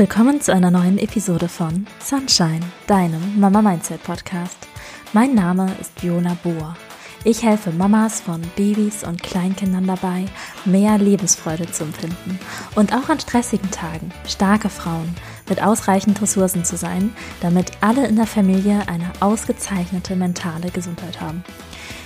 [0.00, 4.56] Willkommen zu einer neuen Episode von Sunshine, deinem Mama Mindset Podcast.
[5.12, 6.74] Mein Name ist Viola Bohr.
[7.24, 10.24] Ich helfe Mamas von Babys und Kleinkindern dabei,
[10.64, 12.38] mehr Lebensfreude zu empfinden
[12.76, 15.14] und auch an stressigen Tagen starke Frauen
[15.50, 21.44] mit ausreichend Ressourcen zu sein, damit alle in der Familie eine ausgezeichnete mentale Gesundheit haben.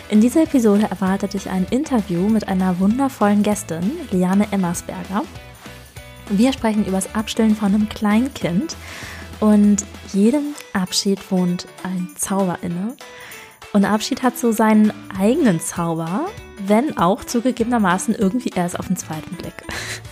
[0.09, 5.23] In dieser Episode erwartet dich ein Interview mit einer wundervollen Gästin, Liane Emmersberger.
[6.31, 8.77] Wir sprechen über das Abstillen von einem Kleinkind
[9.41, 12.97] und jedem Abschied wohnt ein Zauber inne.
[13.73, 16.27] Und Abschied hat so seinen eigenen Zauber,
[16.67, 19.65] wenn auch zugegebenermaßen irgendwie erst auf den zweiten Blick.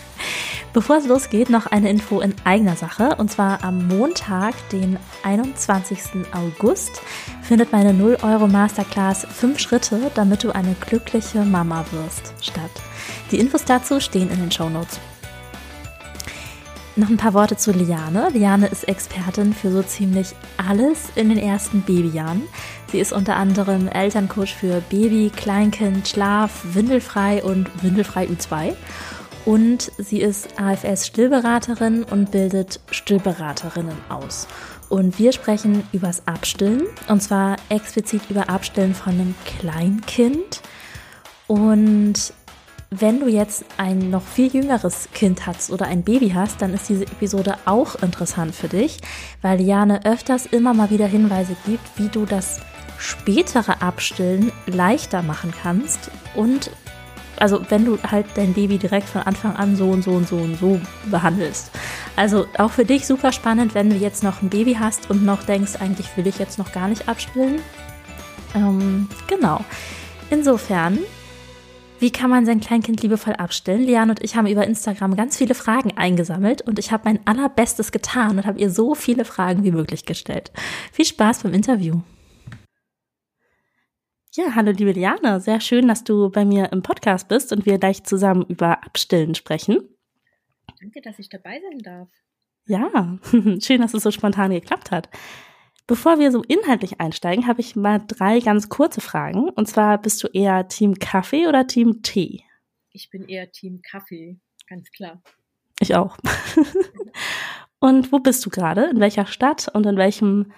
[0.72, 3.16] Bevor es losgeht, noch eine Info in eigener Sache.
[3.16, 5.98] Und zwar am Montag, den 21.
[6.32, 7.02] August,
[7.42, 12.70] findet meine 0 Euro Masterclass 5 Schritte, damit du eine glückliche Mama wirst, statt.
[13.30, 14.98] Die Infos dazu stehen in den Show Notes.
[16.94, 18.28] Noch ein paar Worte zu Liane.
[18.34, 22.42] Liane ist Expertin für so ziemlich alles in den ersten Babyjahren.
[22.90, 28.74] Sie ist unter anderem Elterncoach für Baby, Kleinkind, Schlaf, Windelfrei und Windelfrei U2.
[29.46, 34.46] Und sie ist AFS-Stillberaterin und bildet Stillberaterinnen aus.
[34.90, 40.60] Und wir sprechen übers Abstillen und zwar explizit über Abstillen von einem Kleinkind.
[41.46, 42.34] Und
[43.00, 46.90] wenn du jetzt ein noch viel jüngeres Kind hast oder ein Baby hast, dann ist
[46.90, 48.98] diese Episode auch interessant für dich,
[49.40, 52.60] weil Liane öfters immer mal wieder Hinweise gibt, wie du das
[52.98, 56.70] spätere Abstillen leichter machen kannst und
[57.38, 60.36] also wenn du halt dein Baby direkt von Anfang an so und so und so
[60.36, 60.78] und so
[61.10, 61.70] behandelst.
[62.14, 65.42] Also auch für dich super spannend, wenn du jetzt noch ein Baby hast und noch
[65.44, 67.60] denkst, eigentlich will ich jetzt noch gar nicht abstillen.
[68.54, 69.64] Ähm, genau.
[70.30, 70.98] Insofern
[72.02, 73.84] wie kann man sein Kleinkind liebevoll abstillen?
[73.84, 77.92] Lian und ich haben über Instagram ganz viele Fragen eingesammelt und ich habe mein allerbestes
[77.92, 80.50] getan und habe ihr so viele Fragen wie möglich gestellt.
[80.90, 82.00] Viel Spaß beim Interview.
[84.34, 87.78] Ja, hallo liebe Liane, sehr schön, dass du bei mir im Podcast bist und wir
[87.78, 89.88] gleich zusammen über Abstillen sprechen.
[90.80, 92.08] Danke, dass ich dabei sein darf.
[92.66, 93.18] Ja,
[93.60, 95.08] schön, dass es so spontan geklappt hat.
[95.92, 99.50] Bevor wir so inhaltlich einsteigen, habe ich mal drei ganz kurze Fragen.
[99.50, 102.44] Und zwar bist du eher Team Kaffee oder Team Tee?
[102.92, 105.22] Ich bin eher Team Kaffee, ganz klar.
[105.80, 106.16] Ich auch.
[107.78, 108.86] und wo bist du gerade?
[108.86, 110.52] In welcher Stadt und in welchem,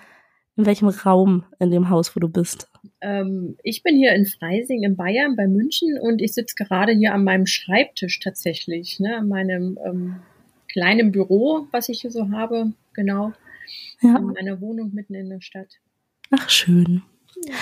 [0.57, 2.71] in welchem Raum in dem Haus, wo du bist?
[3.01, 7.13] Ähm, ich bin hier in Freising in Bayern bei München und ich sitze gerade hier
[7.13, 10.21] an meinem Schreibtisch tatsächlich, ne, an meinem ähm,
[10.71, 13.33] kleinen Büro, was ich hier so habe, genau
[14.01, 14.17] ja.
[14.17, 15.81] in meiner Wohnung mitten in der Stadt.
[16.31, 17.03] Ach, schön.
[17.47, 17.55] Ja.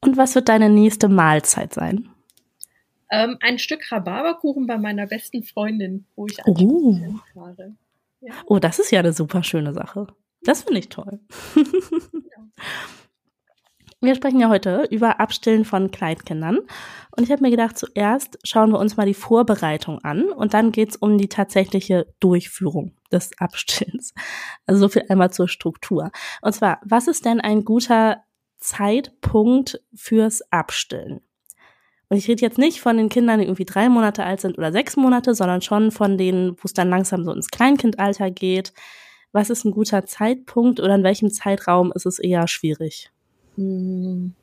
[0.00, 2.08] Und was wird deine nächste Mahlzeit sein?
[3.10, 6.96] Ähm, ein Stück Rhabarberkuchen bei meiner besten Freundin, wo ich oh.
[7.34, 7.74] fahre.
[8.20, 8.34] Ja.
[8.46, 10.06] Oh, das ist ja eine super schöne Sache.
[10.42, 11.20] Das finde ich toll.
[14.04, 16.58] Wir sprechen ja heute über Abstillen von Kleinkindern.
[17.16, 20.72] Und ich habe mir gedacht, zuerst schauen wir uns mal die Vorbereitung an und dann
[20.72, 24.12] geht's um die tatsächliche Durchführung des Abstillens.
[24.66, 26.10] Also so viel einmal zur Struktur.
[26.40, 28.24] Und zwar, was ist denn ein guter
[28.58, 31.20] Zeitpunkt fürs Abstillen?
[32.08, 34.72] Und ich rede jetzt nicht von den Kindern, die irgendwie drei Monate alt sind oder
[34.72, 38.72] sechs Monate, sondern schon von denen, wo es dann langsam so ins Kleinkindalter geht.
[39.30, 43.12] Was ist ein guter Zeitpunkt oder in welchem Zeitraum ist es eher schwierig?
[43.56, 44.34] Hm.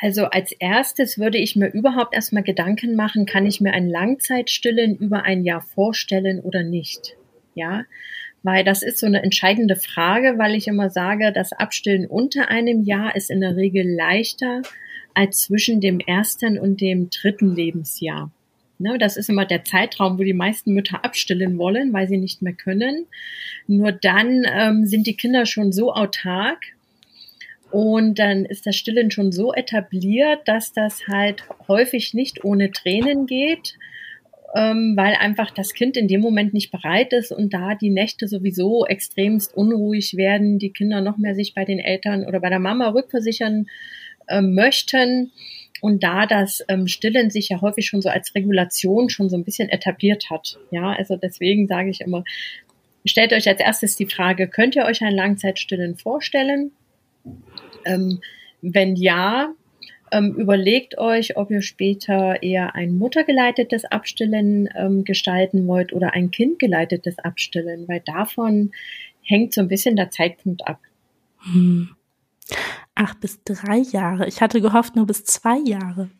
[0.00, 4.96] Also als erstes würde ich mir überhaupt erstmal Gedanken machen, kann ich mir ein Langzeitstillen
[4.96, 7.16] über ein Jahr vorstellen oder nicht?
[7.54, 7.84] Ja,
[8.44, 12.84] weil das ist so eine entscheidende Frage, weil ich immer sage, das Abstillen unter einem
[12.84, 14.62] Jahr ist in der Regel leichter
[15.14, 18.30] als zwischen dem ersten und dem dritten Lebensjahr.
[18.80, 22.42] Ne, das ist immer der Zeitraum, wo die meisten Mütter abstillen wollen, weil sie nicht
[22.42, 23.06] mehr können.
[23.66, 26.62] Nur dann ähm, sind die Kinder schon so autark,
[27.70, 33.26] und dann ist das Stillen schon so etabliert, dass das halt häufig nicht ohne Tränen
[33.26, 33.74] geht,
[34.54, 38.26] ähm, weil einfach das Kind in dem Moment nicht bereit ist und da die Nächte
[38.26, 42.58] sowieso extremst unruhig werden, die Kinder noch mehr sich bei den Eltern oder bei der
[42.58, 43.66] Mama rückversichern
[44.28, 45.32] äh, möchten.
[45.80, 49.44] Und da das ähm, Stillen sich ja häufig schon so als Regulation schon so ein
[49.44, 50.58] bisschen etabliert hat.
[50.70, 52.24] Ja, also deswegen sage ich immer,
[53.04, 56.72] stellt euch als erstes die Frage, könnt ihr euch ein Langzeitstillen vorstellen?
[57.84, 58.20] Ähm,
[58.60, 59.54] wenn ja,
[60.10, 66.30] ähm, überlegt euch, ob ihr später eher ein muttergeleitetes Abstillen ähm, gestalten wollt oder ein
[66.30, 68.72] kindgeleitetes Abstillen, weil davon
[69.22, 70.80] hängt so ein bisschen der Zeitpunkt ab.
[71.52, 71.90] Hm.
[72.94, 74.26] Ach, bis drei Jahre.
[74.26, 76.10] Ich hatte gehofft, nur bis zwei Jahre.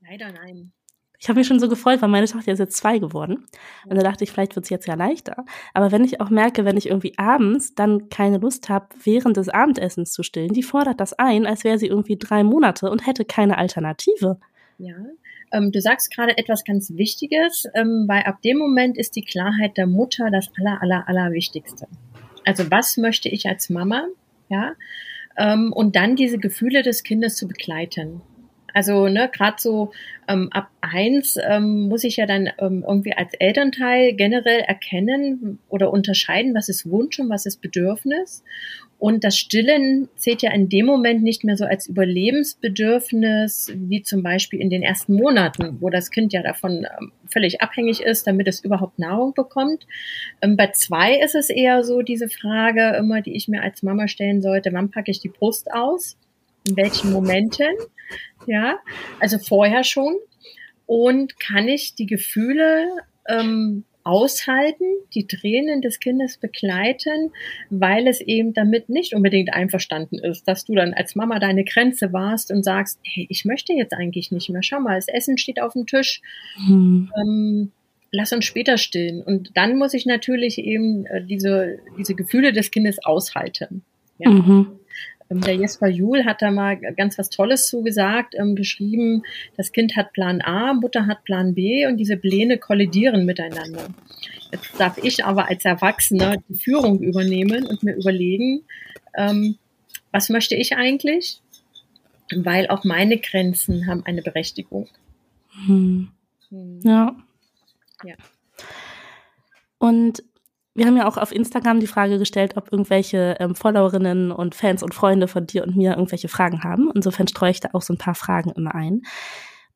[0.00, 0.72] Leider nein.
[1.20, 3.46] Ich habe mich schon so gefreut, weil meine Tochter ist jetzt zwei geworden.
[3.86, 5.44] Und da dachte ich, vielleicht wird es jetzt ja leichter.
[5.74, 9.48] Aber wenn ich auch merke, wenn ich irgendwie abends dann keine Lust habe, während des
[9.48, 13.24] Abendessens zu stillen, die fordert das ein, als wäre sie irgendwie drei Monate und hätte
[13.24, 14.38] keine Alternative.
[14.78, 14.94] Ja,
[15.50, 19.76] ähm, du sagst gerade etwas ganz Wichtiges, ähm, weil ab dem Moment ist die Klarheit
[19.76, 21.88] der Mutter das aller, aller, aller Wichtigste.
[22.44, 24.06] Also was möchte ich als Mama,
[24.48, 24.74] ja,
[25.36, 28.20] ähm, und dann diese Gefühle des Kindes zu begleiten.
[28.78, 29.90] Also ne, gerade so
[30.28, 35.92] ähm, ab eins ähm, muss ich ja dann ähm, irgendwie als Elternteil generell erkennen oder
[35.92, 38.44] unterscheiden, was ist Wunsch und was ist Bedürfnis.
[39.00, 44.22] Und das Stillen zählt ja in dem Moment nicht mehr so als Überlebensbedürfnis, wie zum
[44.22, 48.46] Beispiel in den ersten Monaten, wo das Kind ja davon ähm, völlig abhängig ist, damit
[48.46, 49.88] es überhaupt Nahrung bekommt.
[50.40, 54.06] Ähm, bei zwei ist es eher so diese Frage immer, die ich mir als Mama
[54.06, 56.16] stellen sollte, wann packe ich die Brust aus?
[56.68, 57.74] In welchen Momenten?
[58.48, 58.78] Ja,
[59.20, 60.16] also vorher schon.
[60.86, 62.86] Und kann ich die Gefühle
[63.28, 67.30] ähm, aushalten, die Tränen des Kindes begleiten,
[67.68, 72.14] weil es eben damit nicht unbedingt einverstanden ist, dass du dann als Mama deine Grenze
[72.14, 74.62] warst und sagst, hey, ich möchte jetzt eigentlich nicht mehr.
[74.62, 76.22] Schau mal, das Essen steht auf dem Tisch.
[76.66, 77.12] Mhm.
[77.20, 77.72] Ähm,
[78.10, 79.22] lass uns später stillen.
[79.22, 83.84] Und dann muss ich natürlich eben äh, diese, diese Gefühle des Kindes aushalten.
[84.16, 84.30] Ja.
[84.30, 84.77] Mhm.
[85.30, 89.22] Ähm, der Jesper Juhl hat da mal ganz was Tolles zugesagt, ähm, geschrieben,
[89.56, 93.88] das Kind hat Plan A, Mutter hat Plan B und diese Pläne kollidieren miteinander.
[94.50, 98.64] Jetzt darf ich aber als Erwachsener die Führung übernehmen und mir überlegen,
[99.14, 99.56] ähm,
[100.10, 101.40] was möchte ich eigentlich?
[102.34, 104.88] Weil auch meine Grenzen haben eine Berechtigung.
[105.66, 106.08] Hm.
[106.50, 106.80] Hm.
[106.82, 107.16] Ja.
[108.04, 108.14] Ja.
[109.78, 110.22] Und
[110.78, 114.82] wir haben ja auch auf Instagram die Frage gestellt, ob irgendwelche ähm, Followerinnen und Fans
[114.82, 116.90] und Freunde von dir und mir irgendwelche Fragen haben.
[116.94, 119.02] Insofern streue ich da auch so ein paar Fragen immer ein.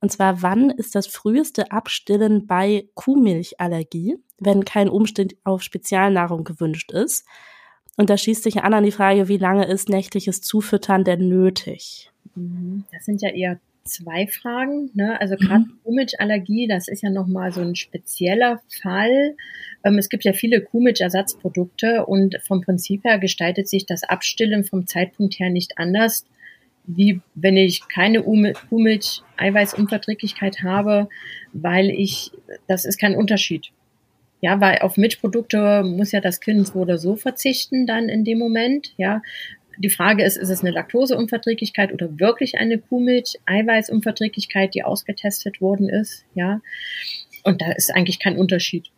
[0.01, 6.93] Und zwar, wann ist das früheste Abstillen bei Kuhmilchallergie, wenn kein Umstieg auf Spezialnahrung gewünscht
[6.93, 7.27] ist?
[7.97, 12.11] Und da schießt sich an an die Frage, wie lange ist nächtliches Zufüttern denn nötig?
[12.35, 12.85] Mhm.
[12.93, 14.90] Das sind ja eher zwei Fragen.
[14.94, 15.20] Ne?
[15.20, 15.79] Also gerade mhm.
[15.84, 19.37] Kuhmilchallergie, das ist ja nochmal so ein spezieller Fall.
[19.84, 24.87] Ähm, es gibt ja viele Kuhmilchersatzprodukte und vom Prinzip her gestaltet sich das Abstillen vom
[24.87, 26.25] Zeitpunkt her nicht anders,
[26.84, 31.08] wie wenn ich keine Kuhmilch-Eiweißunverträglichkeit habe,
[31.52, 32.31] weil ich,
[32.67, 33.70] das ist kein Unterschied.
[34.40, 38.38] Ja, weil auf Milchprodukte muss ja das Kind so oder so verzichten dann in dem
[38.38, 39.23] Moment, ja.
[39.79, 46.25] Die Frage ist, ist es eine Laktoseunverträglichkeit oder wirklich eine Kuhmilch-Eiweißunverträglichkeit, die ausgetestet worden ist,
[46.35, 46.61] ja.
[47.45, 48.91] Und da ist eigentlich kein Unterschied.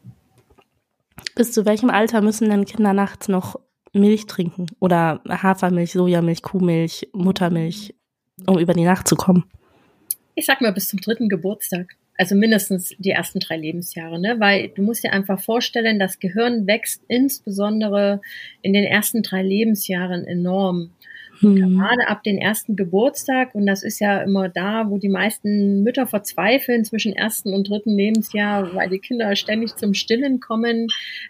[1.34, 3.58] Bis zu welchem Alter müssen denn Kinder nachts noch
[3.92, 4.66] Milch trinken?
[4.80, 7.94] Oder Hafermilch, Sojamilch, Kuhmilch, Muttermilch,
[8.46, 9.44] um über die Nacht zu kommen?
[10.34, 11.96] Ich sag mal bis zum dritten Geburtstag.
[12.16, 14.36] Also mindestens die ersten drei Lebensjahre, ne?
[14.38, 18.20] Weil du musst dir einfach vorstellen, das Gehirn wächst insbesondere
[18.62, 20.90] in den ersten drei Lebensjahren enorm.
[21.40, 21.78] Mhm.
[21.78, 26.06] Gerade ab den ersten Geburtstag, und das ist ja immer da, wo die meisten Mütter
[26.06, 30.86] verzweifeln zwischen ersten und dritten Lebensjahr, weil die Kinder ständig zum Stillen kommen,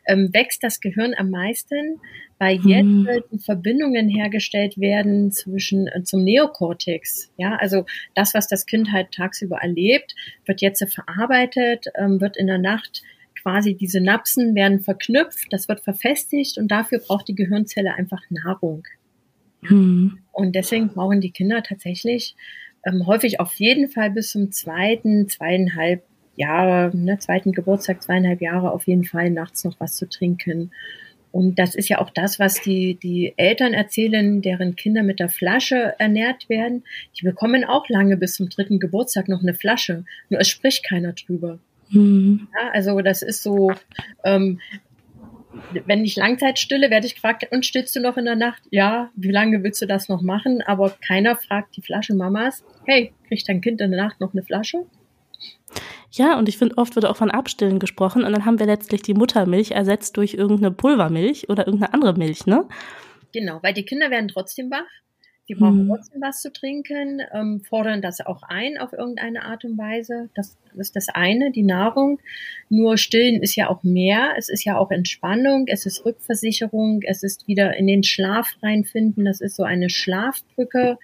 [0.06, 2.00] ähm, wächst das Gehirn am meisten,
[2.44, 3.08] weil jetzt mhm.
[3.32, 7.30] die Verbindungen hergestellt werden zwischen äh, zum Neokortex.
[7.38, 10.14] Ja, also das, was das Kind halt tagsüber erlebt,
[10.44, 13.02] wird jetzt verarbeitet, ähm, wird in der Nacht
[13.40, 18.84] quasi die Synapsen werden verknüpft, das wird verfestigt und dafür braucht die Gehirnzelle einfach Nahrung.
[19.62, 20.18] Mhm.
[20.32, 22.36] Und deswegen brauchen die Kinder tatsächlich
[22.84, 26.02] ähm, häufig auf jeden Fall bis zum zweiten, zweieinhalb
[26.36, 30.72] Jahre, ne, zweiten Geburtstag, zweieinhalb Jahre auf jeden Fall nachts noch was zu trinken.
[31.34, 35.28] Und das ist ja auch das, was die, die Eltern erzählen, deren Kinder mit der
[35.28, 36.84] Flasche ernährt werden.
[37.18, 40.04] Die bekommen auch lange bis zum dritten Geburtstag noch eine Flasche.
[40.30, 41.58] Nur es spricht keiner drüber.
[41.90, 42.46] Mhm.
[42.54, 43.72] Ja, also das ist so,
[44.22, 44.60] ähm,
[45.86, 48.62] wenn ich Langzeit stille, werde ich gefragt, und stillst du noch in der Nacht?
[48.70, 50.62] Ja, wie lange willst du das noch machen?
[50.62, 54.86] Aber keiner fragt die Flaschenmamas, hey, kriegt dein Kind in der Nacht noch eine Flasche?
[56.16, 59.02] Ja, und ich finde, oft wird auch von Abstillen gesprochen und dann haben wir letztlich
[59.02, 62.68] die Muttermilch ersetzt durch irgendeine Pulvermilch oder irgendeine andere Milch, ne?
[63.32, 64.86] Genau, weil die Kinder werden trotzdem wach.
[65.48, 65.88] Die brauchen hm.
[65.88, 70.30] trotzdem was zu trinken, ähm, fordern das auch ein auf irgendeine Art und Weise.
[70.34, 72.20] Das, das ist das eine, die Nahrung.
[72.76, 74.34] Nur stillen ist ja auch mehr.
[74.36, 79.24] Es ist ja auch Entspannung, es ist Rückversicherung, es ist wieder in den Schlaf reinfinden.
[79.24, 80.98] Das ist so eine Schlafbrücke.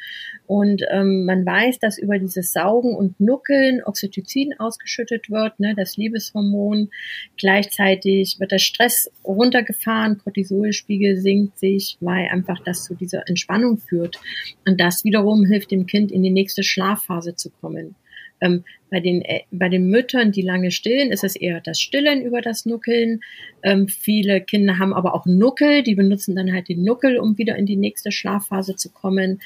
[0.48, 5.96] Und ähm, man weiß, dass über dieses Saugen und Nuckeln Oxytocin ausgeschüttet wird, ne, das
[5.96, 6.90] Liebeshormon.
[7.36, 14.18] Gleichzeitig wird der Stress runtergefahren, Cortisolspiegel sinkt sich, weil einfach das zu dieser Entspannung führt.
[14.66, 17.94] Und das wiederum hilft dem Kind in die nächste Schlafphase zu kommen.
[18.40, 22.22] Ähm, bei, den, äh, bei den Müttern, die lange stillen, ist es eher das Stillen
[22.22, 23.20] über das Nuckeln.
[23.62, 27.56] Ähm, viele Kinder haben aber auch Nuckel, die benutzen dann halt den Nuckel, um wieder
[27.56, 29.40] in die nächste Schlafphase zu kommen.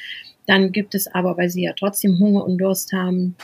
[0.46, 3.36] Dann gibt es aber, weil sie ja trotzdem Hunger und Durst haben,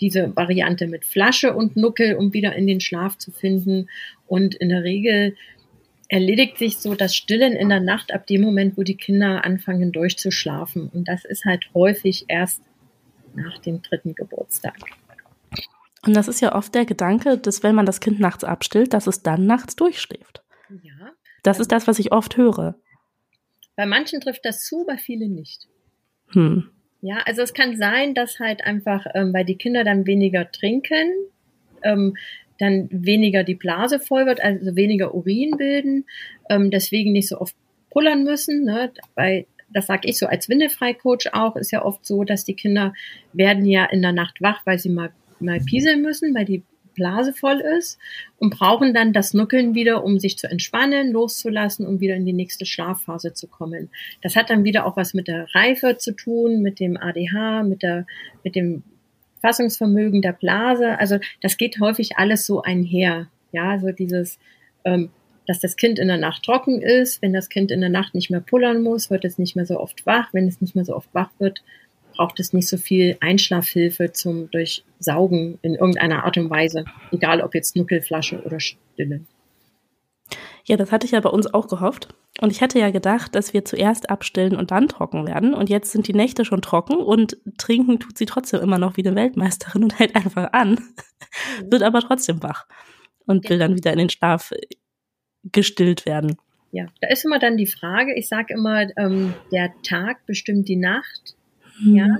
[0.00, 3.88] diese Variante mit Flasche und Nuckel, um wieder in den Schlaf zu finden.
[4.26, 5.36] Und in der Regel
[6.08, 9.92] erledigt sich so das Stillen in der Nacht ab dem Moment, wo die Kinder anfangen
[9.92, 10.88] durchzuschlafen.
[10.92, 12.62] Und das ist halt häufig erst
[13.34, 14.78] nach dem dritten Geburtstag.
[16.04, 19.06] Und das ist ja oft der Gedanke, dass wenn man das Kind nachts abstillt, dass
[19.06, 20.42] es dann nachts durchschläft.
[20.82, 21.12] Ja.
[21.42, 22.76] Das ist das, was ich oft höre.
[23.76, 25.68] Bei manchen trifft das zu, bei vielen nicht.
[26.32, 26.70] Hm.
[27.00, 31.12] Ja, also es kann sein, dass halt einfach, ähm, weil die Kinder dann weniger trinken,
[31.82, 32.16] ähm,
[32.58, 36.04] dann weniger die Blase voll wird, also weniger Urin bilden,
[36.48, 37.56] ähm, deswegen nicht so oft
[37.90, 38.64] pullern müssen.
[38.64, 38.92] Ne?
[39.14, 42.94] Bei, das sage ich so als Windelfrei-Coach auch, ist ja oft so, dass die Kinder
[43.32, 45.10] werden ja in der Nacht wach, weil sie mal,
[45.40, 46.62] mal pieseln müssen, weil die
[46.94, 47.98] Blase voll ist
[48.38, 52.32] und brauchen dann das Nuckeln wieder, um sich zu entspannen, loszulassen, um wieder in die
[52.32, 53.90] nächste Schlafphase zu kommen.
[54.22, 57.82] Das hat dann wieder auch was mit der Reife zu tun, mit dem ADH, mit
[57.82, 58.06] der,
[58.44, 58.82] mit dem
[59.40, 60.98] Fassungsvermögen der Blase.
[60.98, 63.28] Also das geht häufig alles so einher.
[63.52, 64.38] Ja, so dieses,
[64.84, 65.10] ähm,
[65.46, 67.22] dass das Kind in der Nacht trocken ist.
[67.22, 69.78] Wenn das Kind in der Nacht nicht mehr pullern muss, wird es nicht mehr so
[69.78, 70.28] oft wach.
[70.32, 71.62] Wenn es nicht mehr so oft wach wird,
[72.12, 76.84] braucht es nicht so viel Einschlafhilfe zum Durchsaugen in irgendeiner Art und Weise.
[77.10, 79.22] Egal ob jetzt Nuckelflasche oder Stille.
[80.64, 82.08] Ja, das hatte ich ja bei uns auch gehofft.
[82.40, 85.54] Und ich hatte ja gedacht, dass wir zuerst abstillen und dann trocken werden.
[85.54, 89.06] Und jetzt sind die Nächte schon trocken und trinken tut sie trotzdem immer noch wie
[89.06, 90.80] eine Weltmeisterin und hält einfach an,
[91.70, 92.66] wird aber trotzdem wach
[93.26, 94.52] und will dann wieder in den Schlaf
[95.50, 96.36] gestillt werden.
[96.70, 100.76] Ja, da ist immer dann die Frage, ich sage immer, ähm, der Tag bestimmt die
[100.76, 101.36] Nacht.
[101.82, 101.96] Mhm.
[101.96, 102.18] Ja,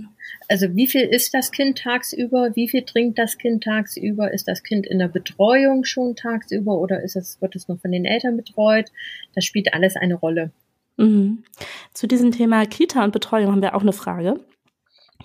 [0.48, 2.54] also wie viel ist das Kind tagsüber?
[2.54, 4.32] Wie viel trinkt das Kind tagsüber?
[4.32, 7.92] Ist das Kind in der Betreuung schon tagsüber oder ist es, wird es noch von
[7.92, 8.90] den Eltern betreut?
[9.34, 10.50] Das spielt alles eine Rolle.
[10.96, 11.44] Mhm.
[11.94, 14.40] Zu diesem Thema Kita und Betreuung haben wir auch eine Frage.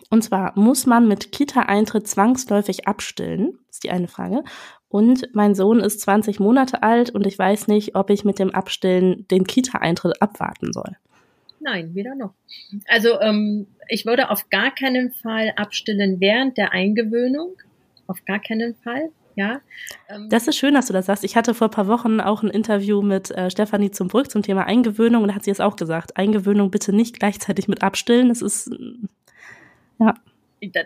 [0.09, 3.59] Und zwar, muss man mit Kita-Eintritt zwangsläufig abstillen?
[3.69, 4.43] Ist die eine Frage.
[4.89, 8.51] Und mein Sohn ist 20 Monate alt und ich weiß nicht, ob ich mit dem
[8.51, 10.95] Abstillen den Kita-Eintritt abwarten soll.
[11.59, 12.33] Nein, weder noch.
[12.87, 17.57] Also ähm, ich würde auf gar keinen Fall abstillen während der Eingewöhnung.
[18.07, 19.09] Auf gar keinen Fall.
[19.35, 19.61] Ja.
[20.09, 21.23] Ähm, das ist schön, dass du das sagst.
[21.23, 24.41] Ich hatte vor ein paar Wochen auch ein Interview mit äh, Stefanie zum Brück zum
[24.41, 26.17] Thema Eingewöhnung und da hat sie es auch gesagt.
[26.17, 28.29] Eingewöhnung bitte nicht gleichzeitig mit abstillen.
[28.29, 28.71] Das ist,
[29.99, 30.13] ja.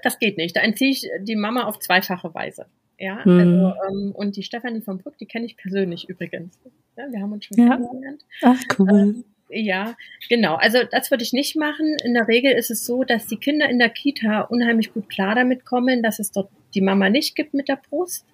[0.04, 0.56] Das geht nicht.
[0.56, 2.66] Da entziehe ich die Mama auf zweifache Weise.
[3.00, 3.40] Ja, hm.
[3.40, 6.60] also, ähm, und die Stefanie vom Brück, die kenne ich persönlich übrigens.
[6.98, 7.70] Ja, wir haben uns schon ja.
[7.76, 8.26] kennengelernt.
[8.44, 8.90] Ach, cool.
[8.90, 9.96] Ähm, ja,
[10.30, 10.56] genau.
[10.56, 11.98] Also das würde ich nicht machen.
[12.04, 15.36] In der Regel ist es so, dass die Kinder in der Kita unheimlich gut klar
[15.36, 18.26] damit kommen, dass es dort die Mama nicht gibt mit der Brust.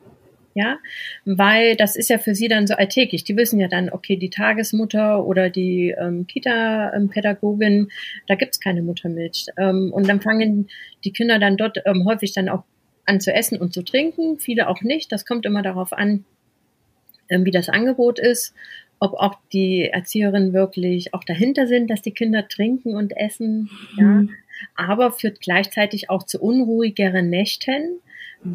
[0.60, 0.80] Ja,
[1.24, 3.24] weil das ist ja für sie dann so alltäglich.
[3.24, 7.90] Die wissen ja dann, okay, die Tagesmutter oder die ähm, Kita-Pädagogin,
[8.26, 9.46] da gibt's keine Muttermilch.
[9.56, 10.68] Ähm, und dann fangen
[11.04, 12.64] die Kinder dann dort ähm, häufig dann auch
[13.06, 15.12] an zu essen und zu trinken, viele auch nicht.
[15.12, 16.26] Das kommt immer darauf an,
[17.30, 18.56] ähm, wie das Angebot ist
[19.00, 24.00] ob auch die Erzieherinnen wirklich auch dahinter sind, dass die Kinder trinken und essen, mhm.
[24.00, 24.24] ja,
[24.76, 28.00] aber führt gleichzeitig auch zu unruhigeren Nächten,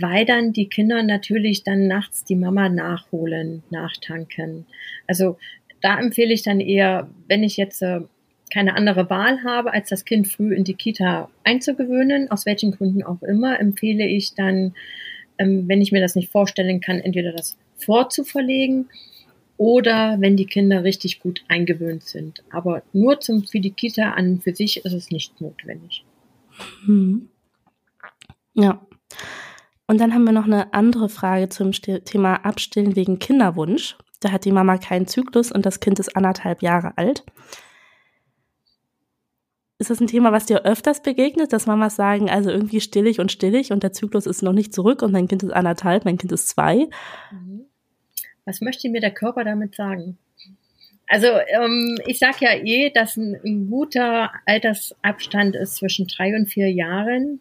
[0.01, 4.67] weil dann die Kinder natürlich dann nachts die Mama nachholen, nachtanken.
[5.07, 5.39] Also
[5.81, 8.01] da empfehle ich dann eher, wenn ich jetzt äh,
[8.53, 13.03] keine andere Wahl habe, als das Kind früh in die Kita einzugewöhnen, aus welchen Gründen
[13.03, 14.75] auch immer, empfehle ich dann,
[15.39, 18.89] ähm, wenn ich mir das nicht vorstellen kann, entweder das vorzuverlegen
[19.57, 22.43] oder wenn die Kinder richtig gut eingewöhnt sind.
[22.51, 26.05] Aber nur zum, für die Kita an für sich ist es nicht notwendig.
[26.85, 27.29] Hm.
[28.55, 28.87] Ja.
[29.93, 33.99] Und dann haben wir noch eine andere Frage zum Thema Abstillen wegen Kinderwunsch.
[34.21, 37.25] Da hat die Mama keinen Zyklus und das Kind ist anderthalb Jahre alt.
[39.79, 43.31] Ist das ein Thema, was dir öfters begegnet, dass Mamas sagen, also irgendwie stillig und
[43.31, 46.33] stillig und der Zyklus ist noch nicht zurück und mein Kind ist anderthalb, mein Kind
[46.33, 46.89] ist zwei?
[47.31, 47.67] Mhm
[48.45, 50.19] was möchte mir der Körper damit sagen?
[51.07, 56.47] Also ähm, ich sage ja eh, dass ein, ein, guter Altersabstand ist zwischen drei und
[56.47, 57.41] vier Jahren.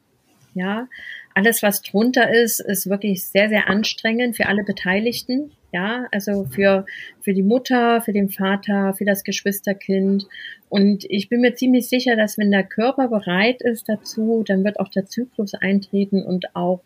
[0.54, 0.88] Ja,
[1.36, 5.52] alles was drunter ist, ist wirklich sehr sehr anstrengend für alle Beteiligten.
[5.74, 6.86] Ja, also für
[7.22, 10.28] für die Mutter, für den Vater, für das Geschwisterkind.
[10.70, 14.80] Und ich bin mir ziemlich sicher, dass wenn der Körper bereit ist dazu, dann wird
[14.80, 16.82] auch der Zyklus eintreten und auch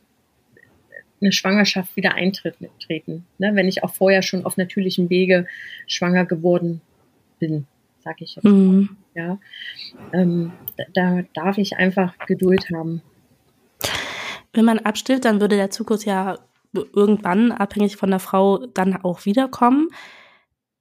[1.21, 3.51] eine Schwangerschaft wieder eintreten, ne?
[3.53, 5.47] wenn ich auch vorher schon auf natürlichem Wege
[5.87, 6.81] schwanger geworden
[7.39, 7.65] bin,
[8.03, 8.43] sage ich jetzt.
[8.43, 8.97] Mhm.
[9.15, 9.39] Ja,
[10.13, 13.01] ähm, da, da darf ich einfach Geduld haben.
[14.55, 16.37] Wenn man abstillt, dann würde der Zyklus ja
[16.73, 19.89] irgendwann, abhängig von der Frau, dann auch wiederkommen.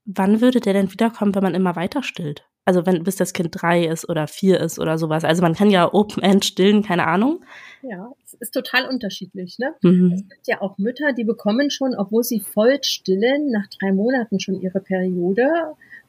[0.04, 2.44] Wann würde der denn wiederkommen, wenn man immer weiter stillt?
[2.66, 5.24] Also wenn bis das Kind drei ist oder vier ist oder sowas.
[5.24, 7.44] Also man kann ja Open-End stillen, keine Ahnung.
[7.82, 9.58] Ja, es ist total unterschiedlich.
[9.58, 9.74] Ne?
[9.82, 10.12] Mhm.
[10.12, 14.40] Es gibt ja auch Mütter, die bekommen schon, obwohl sie voll stillen, nach drei Monaten
[14.40, 15.46] schon ihre Periode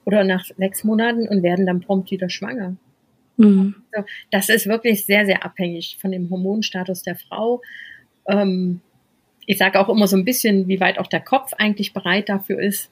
[0.06, 2.78] oder nach sechs Monaten und werden dann prompt wieder schwanger.
[3.38, 3.76] Mhm.
[3.92, 7.62] Also das ist wirklich sehr, sehr abhängig von dem Hormonstatus der Frau.
[8.28, 8.82] Ähm,
[9.46, 12.60] ich sage auch immer so ein bisschen, wie weit auch der Kopf eigentlich bereit dafür
[12.60, 12.90] ist.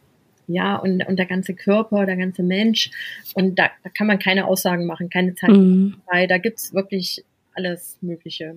[0.48, 2.92] Ja, und, und der ganze Körper, der ganze Mensch.
[3.34, 5.96] Und da, da kann man keine Aussagen machen, keine Zeit, mhm.
[6.12, 7.24] weil da gibt's wirklich
[7.54, 8.56] alles Mögliche.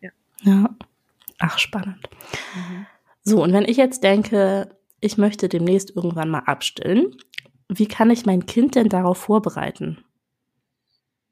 [0.00, 0.10] Ja.
[0.42, 0.76] ja.
[1.38, 2.08] Ach, spannend.
[2.54, 2.86] Mhm.
[3.22, 4.70] So, und wenn ich jetzt denke,
[5.00, 7.16] ich möchte demnächst irgendwann mal abstillen,
[7.68, 9.98] wie kann ich mein Kind denn darauf vorbereiten?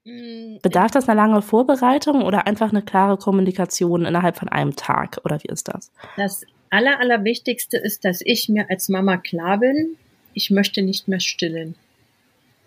[0.05, 5.21] Mm, Bedarf das eine lange Vorbereitung oder einfach eine klare Kommunikation innerhalb von einem Tag?
[5.25, 5.91] Oder wie ist das?
[6.17, 9.97] Das Aller, Allerwichtigste ist, dass ich mir als Mama klar bin,
[10.35, 11.77] ich möchte nicht mehr stillen.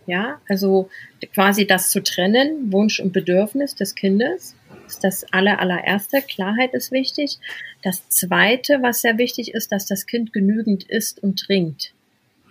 [0.06, 0.90] Ja, also
[1.34, 4.56] quasi das zu trennen, Wunsch und Bedürfnis des Kindes,
[4.88, 6.22] ist das aller, allererste.
[6.22, 7.38] Klarheit ist wichtig.
[7.84, 11.94] Das zweite, was sehr wichtig ist, dass das Kind genügend isst und trinkt.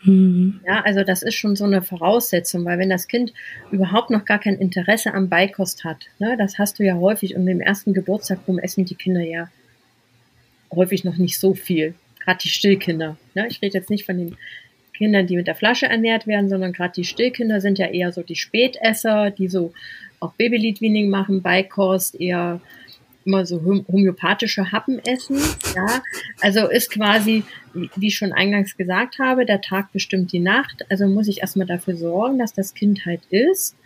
[0.06, 0.60] Mhm.
[0.66, 3.32] Ja, also das ist schon so eine Voraussetzung, weil wenn das Kind
[3.70, 7.46] überhaupt noch gar kein Interesse am Beikost hat, ne, das hast du ja häufig und
[7.46, 9.48] im ersten Geburtstag rum essen die Kinder ja
[10.74, 11.94] häufig noch nicht so viel.
[12.20, 13.16] Gerade die Stillkinder.
[13.34, 13.46] Ne?
[13.48, 14.36] Ich rede jetzt nicht von den
[14.94, 18.22] Kindern, die mit der Flasche ernährt werden, sondern gerade die Stillkinder sind ja eher so
[18.22, 19.72] die Spätesser, die so
[20.20, 22.60] auch Babyliedwinning machen, Beikost, eher
[23.26, 25.38] immer so homöopathische Happen essen.
[25.74, 26.02] Ja,
[26.40, 30.84] also ist quasi, wie ich schon eingangs gesagt habe, der Tag bestimmt die Nacht.
[30.88, 33.76] Also muss ich erstmal dafür sorgen, dass das Kind halt isst.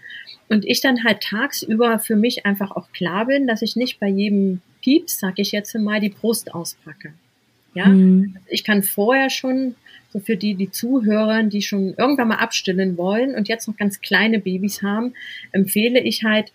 [0.49, 4.09] Und ich dann halt tagsüber für mich einfach auch klar bin, dass ich nicht bei
[4.09, 7.13] jedem Pieps, sag ich jetzt mal, die Brust auspacke.
[7.75, 8.37] Ja, mhm.
[8.49, 9.77] ich kann vorher schon,
[10.13, 14.01] so für die, die zuhören, die schon irgendwann mal abstillen wollen und jetzt noch ganz
[14.01, 15.15] kleine Babys haben,
[15.53, 16.53] empfehle ich halt,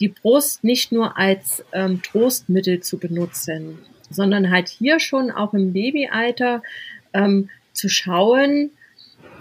[0.00, 3.78] die Brust nicht nur als ähm, Trostmittel zu benutzen,
[4.10, 6.62] sondern halt hier schon auch im Babyalter
[7.12, 8.70] ähm, zu schauen,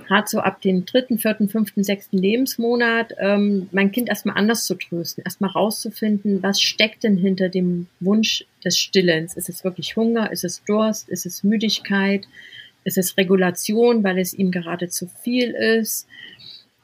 [0.08, 4.76] gerade so ab dem dritten, vierten, fünften, sechsten Lebensmonat, ähm, mein Kind erstmal anders zu
[4.76, 9.36] trösten, erstmal rauszufinden, was steckt denn hinter dem Wunsch des Stillens?
[9.36, 10.32] Ist es wirklich Hunger?
[10.32, 11.10] Ist es Durst?
[11.10, 12.26] Ist es Müdigkeit?
[12.86, 16.08] Ist es Regulation, weil es ihm gerade zu viel ist?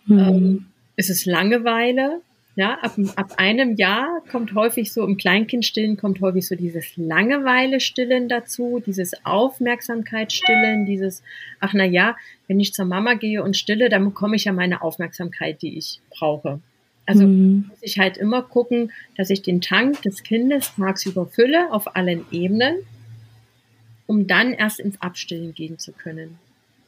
[0.06, 0.20] Mhm.
[0.20, 0.66] Ähm,
[0.98, 2.22] ist es Langeweile?
[2.56, 8.30] Ja, ab, ab einem Jahr kommt häufig so im Kleinkindstillen kommt häufig so dieses Langeweile-Stillen
[8.30, 11.24] dazu, dieses Aufmerksamkeitsstillen, dieses,
[11.60, 12.16] ach na ja,
[12.48, 16.00] wenn ich zur Mama gehe und stille, dann bekomme ich ja meine Aufmerksamkeit, die ich
[16.12, 16.60] brauche.
[17.08, 17.66] Also mhm.
[17.70, 22.26] muss ich halt immer gucken, dass ich den Tank des Kindes tagsüber fülle auf allen
[22.32, 22.76] Ebenen,
[24.06, 26.38] um dann erst ins Abstillen gehen zu können.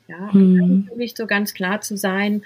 [0.08, 0.62] Ja, mhm.
[0.62, 2.44] und für mich so ganz klar zu sein,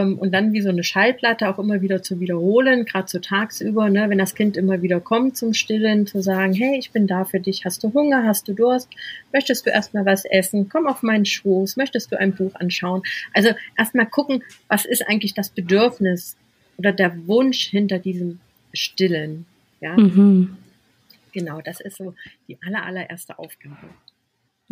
[0.00, 4.08] und dann wie so eine Schallplatte auch immer wieder zu wiederholen, gerade so tagsüber, ne,
[4.08, 7.40] wenn das Kind immer wieder kommt zum Stillen, zu sagen, hey, ich bin da für
[7.40, 8.88] dich, hast du Hunger, hast du Durst,
[9.32, 13.02] möchtest du erstmal was essen, komm auf meinen Schoß, möchtest du ein Buch anschauen.
[13.34, 16.36] Also erstmal gucken, was ist eigentlich das Bedürfnis
[16.78, 18.40] oder der Wunsch hinter diesem
[18.72, 19.46] Stillen.
[19.80, 19.96] Ja.
[19.96, 20.56] Mhm.
[21.32, 22.14] Genau, das ist so
[22.48, 23.88] die aller, allererste Aufgabe.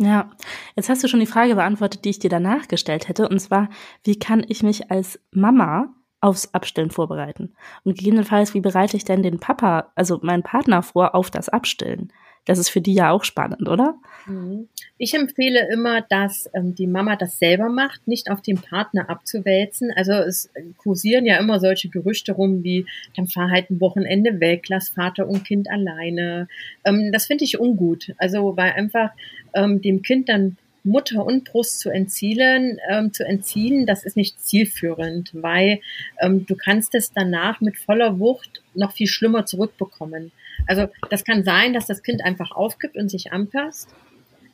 [0.01, 0.31] Ja,
[0.75, 3.69] jetzt hast du schon die Frage beantwortet, die ich dir danach gestellt hätte, und zwar,
[4.03, 7.53] wie kann ich mich als Mama aufs Abstillen vorbereiten?
[7.83, 12.11] Und gegebenenfalls, wie bereite ich denn den Papa, also meinen Partner vor, auf das Abstillen?
[12.45, 13.95] Das ist für die ja auch spannend, oder?
[14.25, 14.67] Mhm.
[14.97, 19.91] Ich empfehle immer, dass ähm, die Mama das selber macht, nicht auf den Partner abzuwälzen.
[19.95, 24.65] Also es kursieren ja immer solche Gerüchte rum, wie dann fahr halt ein Wochenende weg,
[24.69, 26.47] lass Vater und Kind alleine.
[26.83, 28.13] Ähm, das finde ich ungut.
[28.17, 29.11] Also weil einfach
[29.53, 34.41] ähm, dem Kind dann Mutter und Brust zu entziehen, ähm, zu entziehen, das ist nicht
[34.41, 35.79] zielführend, weil
[36.19, 40.31] ähm, du kannst es danach mit voller Wucht noch viel schlimmer zurückbekommen.
[40.67, 43.89] Also das kann sein, dass das Kind einfach aufgibt und sich anpasst.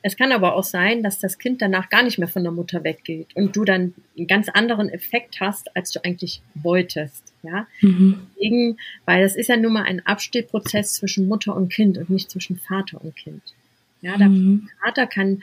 [0.02, 2.84] Es kann aber auch sein, dass das Kind danach gar nicht mehr von der Mutter
[2.84, 7.32] weggeht und du dann einen ganz anderen Effekt hast, als du eigentlich wolltest.
[7.42, 8.26] Ja, mhm.
[8.36, 12.30] Deswegen, weil das ist ja nun mal ein Abstehprozess zwischen Mutter und Kind und nicht
[12.30, 13.42] zwischen Vater und Kind.
[14.00, 14.68] Ja, der mhm.
[14.82, 15.42] Vater kann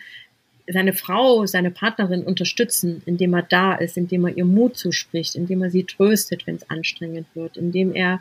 [0.67, 5.62] seine Frau, seine Partnerin unterstützen, indem er da ist, indem er ihr Mut zuspricht, indem
[5.62, 8.19] er sie tröstet, wenn es anstrengend wird, indem er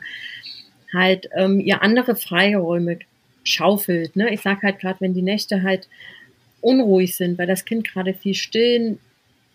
[0.93, 2.99] halt ähm, ihr andere Freiräume
[3.43, 4.15] schaufelt.
[4.15, 4.33] Ne?
[4.33, 5.87] Ich sag halt gerade, wenn die Nächte halt
[6.61, 8.99] unruhig sind, weil das Kind gerade viel stillen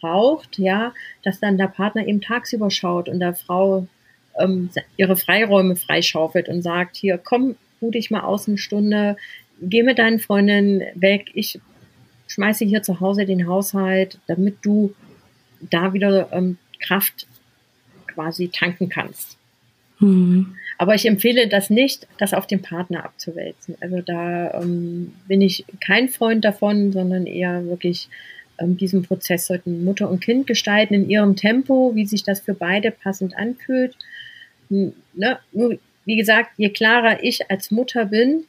[0.01, 3.87] braucht, ja, dass dann der Partner eben tagsüber schaut und der Frau
[4.39, 9.17] ähm, ihre Freiräume freischaufelt und sagt, hier, komm, ruh dich mal aus eine Stunde,
[9.61, 11.61] geh mit deinen Freundinnen weg, ich
[12.29, 14.95] schmeiße hier zu Hause den Haushalt, damit du
[15.61, 17.27] da wieder ähm, Kraft
[18.07, 19.40] quasi tanken kannst.
[20.01, 20.57] Mhm.
[20.79, 23.77] Aber ich empfehle das nicht, das auf den Partner abzuwälzen.
[23.81, 28.09] Also da ähm, bin ich kein Freund davon, sondern eher wirklich
[28.59, 32.55] ähm, diesen Prozess sollten Mutter und Kind gestalten in ihrem Tempo, wie sich das für
[32.55, 33.97] beide passend anfühlt.
[34.69, 35.39] Ne?
[35.53, 38.45] Nur, wie gesagt, je klarer ich als Mutter bin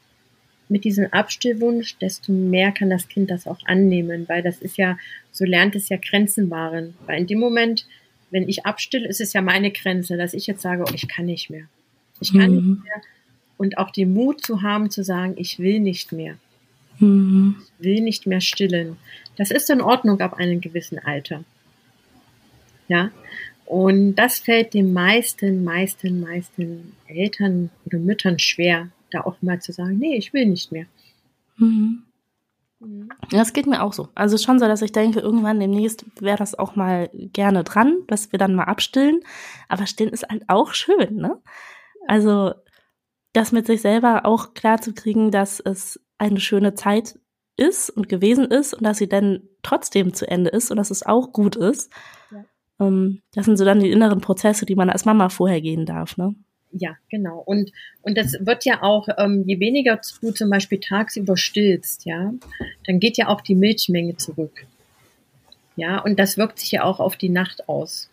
[0.70, 4.98] mit diesem Abstillwunsch, desto mehr kann das Kind das auch annehmen, weil das ist ja,
[5.32, 6.94] so lernt es ja Grenzen wahren.
[7.06, 7.86] Weil in dem Moment,
[8.32, 11.26] wenn ich abstille, ist es ja meine Grenze, dass ich jetzt sage, oh, ich kann
[11.26, 11.66] nicht mehr.
[12.20, 12.56] Ich kann mhm.
[12.56, 13.02] nicht mehr.
[13.58, 16.38] Und auch den Mut zu haben, zu sagen, ich will nicht mehr.
[17.00, 17.58] Mhm.
[17.60, 18.98] Ich will nicht mehr stillen.
[19.38, 21.44] Das ist in Ordnung ab einem gewissen Alter.
[22.88, 23.12] Ja.
[23.66, 29.72] Und das fällt den meisten, meisten, meisten Eltern oder Müttern schwer, da auch mal zu
[29.72, 30.86] sagen, nee, ich will nicht mehr.
[31.58, 32.04] Mhm.
[32.82, 33.10] Mhm.
[33.30, 34.10] Das geht mir auch so.
[34.16, 38.32] Also schon so, dass ich denke, irgendwann demnächst wäre das auch mal gerne dran, dass
[38.32, 39.22] wir dann mal abstillen.
[39.70, 41.40] Aber stillen ist halt auch schön, ne?
[42.08, 42.54] Also
[43.34, 47.20] das mit sich selber auch klar zu kriegen, dass es eine schöne Zeit
[47.56, 51.06] ist und gewesen ist und dass sie dann trotzdem zu Ende ist und dass es
[51.06, 51.92] auch gut ist.
[52.32, 52.46] Ja.
[52.80, 56.18] Ähm, das sind so dann die inneren Prozesse, die man als Mama vorher gehen darf,
[56.18, 56.36] ne?
[56.74, 57.40] Ja, genau.
[57.40, 62.34] Und, und das wird ja auch, ähm, je weniger du zum Beispiel tagsüber stillst, ja,
[62.86, 64.66] dann geht ja auch die Milchmenge zurück.
[65.76, 68.10] Ja, und das wirkt sich ja auch auf die Nacht aus.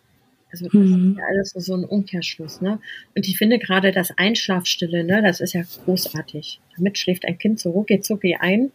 [0.51, 1.11] Also das mhm.
[1.11, 2.79] ist ja alles so ein Umkehrschluss, ne?
[3.15, 6.59] Und ich finde gerade das Einschlafstille, ne, das ist ja großartig.
[6.75, 8.71] Damit schläft ein Kind so rucki zucki ein,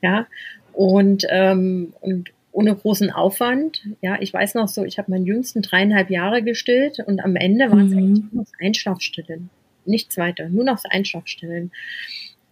[0.00, 0.26] ja.
[0.72, 3.82] Und, ähm, und ohne großen Aufwand.
[4.00, 7.70] Ja, ich weiß noch so, ich habe meinen jüngsten dreieinhalb Jahre gestillt und am Ende
[7.70, 7.98] waren es mhm.
[7.98, 9.50] eigentlich nur noch Einschlafstillen.
[9.84, 11.70] Nichts weiter, nur noch Einschlafstillen.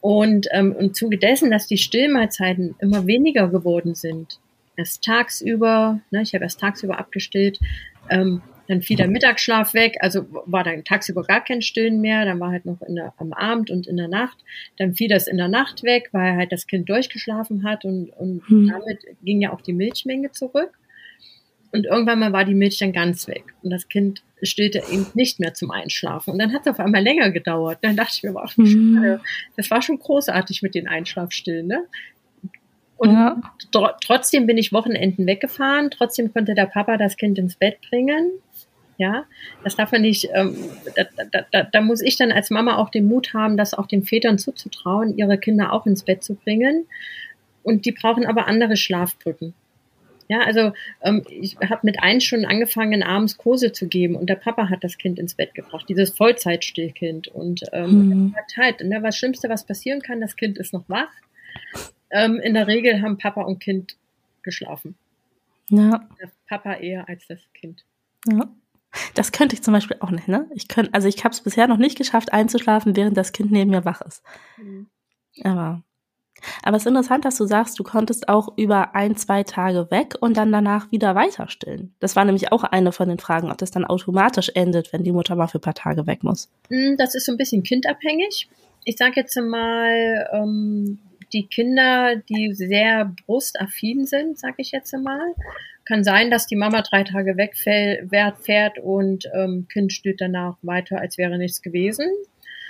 [0.01, 4.39] Und ähm, im Zuge dessen, dass die Stillmahlzeiten immer weniger geworden sind,
[4.77, 7.59] erst tagsüber, ne, ich habe erst tagsüber abgestillt,
[8.09, 12.41] ähm, dann fiel der Mittagsschlaf weg, also war dann tagsüber gar kein Stillen mehr, dann
[12.41, 14.39] war halt noch in der, am Abend und in der Nacht.
[14.77, 18.47] Dann fiel das in der Nacht weg, weil halt das Kind durchgeschlafen hat und, und
[18.49, 18.69] hm.
[18.69, 20.79] damit ging ja auch die Milchmenge zurück.
[21.73, 25.41] Und irgendwann mal war die Milch dann ganz weg und das Kind stillte eben nicht
[25.41, 26.33] mehr zum Einschlafen.
[26.33, 27.79] Und dann hat es auf einmal länger gedauert.
[27.83, 29.21] Dann dachte ich mir, ach, hm.
[29.57, 31.67] das war schon großartig mit den Einschlafstillen.
[31.67, 31.85] Ne?
[32.97, 33.41] Und ja.
[34.01, 35.91] trotzdem bin ich Wochenenden weggefahren.
[35.91, 38.31] Trotzdem konnte der Papa das Kind ins Bett bringen.
[38.99, 39.25] Ja,
[39.63, 40.57] das darf man nicht, ähm,
[40.95, 43.87] da, da, da, da muss ich dann als Mama auch den Mut haben, das auch
[43.87, 46.87] den Vätern zuzutrauen, ihre Kinder auch ins Bett zu bringen.
[47.63, 49.53] Und die brauchen aber andere Schlafbrücken.
[50.29, 54.35] Ja, also ähm, ich habe mit eins schon angefangen, abends Kurse zu geben und der
[54.35, 57.29] Papa hat das Kind ins Bett gebracht, dieses Vollzeitstillkind.
[57.29, 58.33] Und ähm, mhm.
[58.35, 61.13] sagt halt, ne, was Schlimmste, was passieren kann, das Kind ist noch wach.
[62.11, 63.97] Ähm, in der Regel haben Papa und Kind
[64.43, 64.97] geschlafen.
[65.71, 66.09] Ja.
[66.21, 67.85] Der Papa eher als das Kind.
[68.29, 68.49] Ja.
[69.15, 70.49] Das könnte ich zum Beispiel auch nicht, ne?
[70.55, 73.71] Ich könnte, also ich habe es bisher noch nicht geschafft, einzuschlafen, während das Kind neben
[73.71, 74.23] mir wach ist.
[74.57, 74.89] Mhm.
[75.43, 75.83] Aber,
[76.63, 80.15] aber es ist interessant, dass du sagst, du konntest auch über ein, zwei Tage weg
[80.21, 81.95] und dann danach wieder weiter stillen.
[82.01, 85.13] Das war nämlich auch eine von den Fragen, ob das dann automatisch endet, wenn die
[85.13, 86.51] Mutter mal für ein paar Tage weg muss.
[86.69, 88.49] Mhm, das ist so ein bisschen kindabhängig.
[88.85, 91.01] Ich sage jetzt mal, ähm,
[91.33, 95.35] die Kinder, die sehr brustaffin sind, sage ich jetzt mal,
[95.87, 101.17] kann sein, dass die Mama drei Tage wegfährt und ähm, Kind stillt danach weiter, als
[101.17, 102.07] wäre nichts gewesen.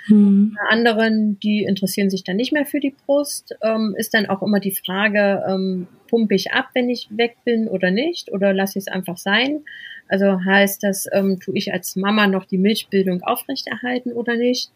[0.05, 0.55] Hm.
[0.55, 4.41] Bei anderen, die interessieren sich dann nicht mehr für die Brust, ähm, ist dann auch
[4.41, 8.79] immer die Frage, ähm, pumpe ich ab, wenn ich weg bin oder nicht, oder lasse
[8.79, 9.65] ich es einfach sein?
[10.07, 14.71] Also heißt das, ähm, tue ich als Mama noch die Milchbildung aufrechterhalten oder nicht?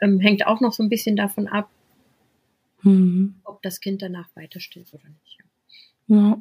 [0.00, 1.68] Ähm, hängt auch noch so ein bisschen davon ab,
[2.82, 3.34] hm.
[3.44, 5.38] ob das Kind danach weiter stillt oder nicht.
[6.06, 6.40] Ja.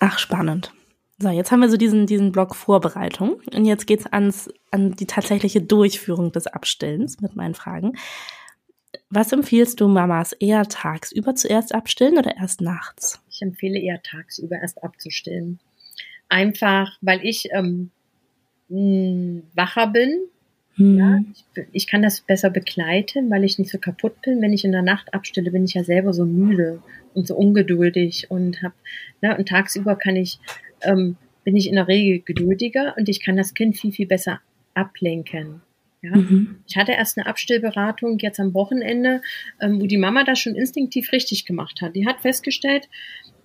[0.00, 0.72] Ach, spannend.
[1.20, 3.40] So, jetzt haben wir so diesen, diesen Block Vorbereitung.
[3.52, 7.96] Und jetzt geht's ans, an die tatsächliche Durchführung des Abstillens mit meinen Fragen.
[9.10, 13.20] Was empfiehlst du Mamas eher tagsüber zuerst abstillen oder erst nachts?
[13.30, 15.58] Ich empfehle eher tagsüber erst abzustillen.
[16.28, 17.90] Einfach, weil ich ähm,
[19.54, 20.20] wacher bin.
[20.76, 20.98] Mhm.
[20.98, 24.40] Ja, ich, ich, kann das besser begleiten, weil ich nicht so kaputt bin.
[24.40, 26.82] Wenn ich in der Nacht abstille, bin ich ja selber so müde
[27.18, 28.74] und so ungeduldig und habe,
[29.20, 30.38] ne, und tagsüber kann ich,
[30.82, 34.40] ähm, bin ich in der Regel geduldiger und ich kann das Kind viel, viel besser
[34.74, 35.60] ablenken.
[36.02, 36.16] Ja?
[36.16, 36.60] Mhm.
[36.66, 39.22] Ich hatte erst eine Abstillberatung jetzt am Wochenende,
[39.60, 41.96] ähm, wo die Mama das schon instinktiv richtig gemacht hat.
[41.96, 42.88] Die hat festgestellt,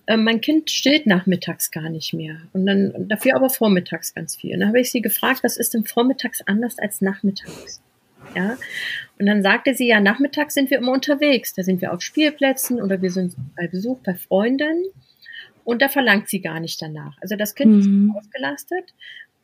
[0.05, 4.53] äh, mein Kind stillt nachmittags gar nicht mehr und dann dafür aber vormittags ganz viel.
[4.53, 7.81] Und dann habe ich sie gefragt, was ist denn vormittags anders als nachmittags?
[8.35, 8.57] Ja.
[9.19, 11.53] Und dann sagte sie, ja, nachmittags sind wir immer unterwegs.
[11.53, 14.85] Da sind wir auf Spielplätzen oder wir sind bei Besuch bei Freunden.
[15.63, 17.17] Und da verlangt sie gar nicht danach.
[17.21, 18.09] Also das Kind mhm.
[18.09, 18.93] ist ausgelastet.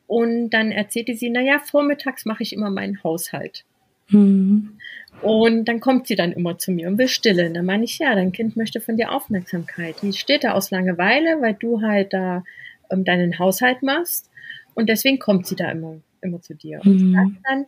[0.06, 3.64] Und dann erzählte sie, na ja, vormittags mache ich immer meinen Haushalt.
[4.08, 4.76] Mhm.
[5.22, 7.54] Und dann kommt sie dann immer zu mir und will stillen.
[7.54, 9.96] Dann meine ich, ja, dein Kind möchte von dir Aufmerksamkeit.
[10.02, 12.44] Die steht da aus Langeweile, weil du halt da
[12.90, 14.30] ähm, deinen Haushalt machst.
[14.74, 16.80] Und deswegen kommt sie da immer, immer zu dir.
[16.84, 17.12] Und mhm.
[17.12, 17.66] sagt dann,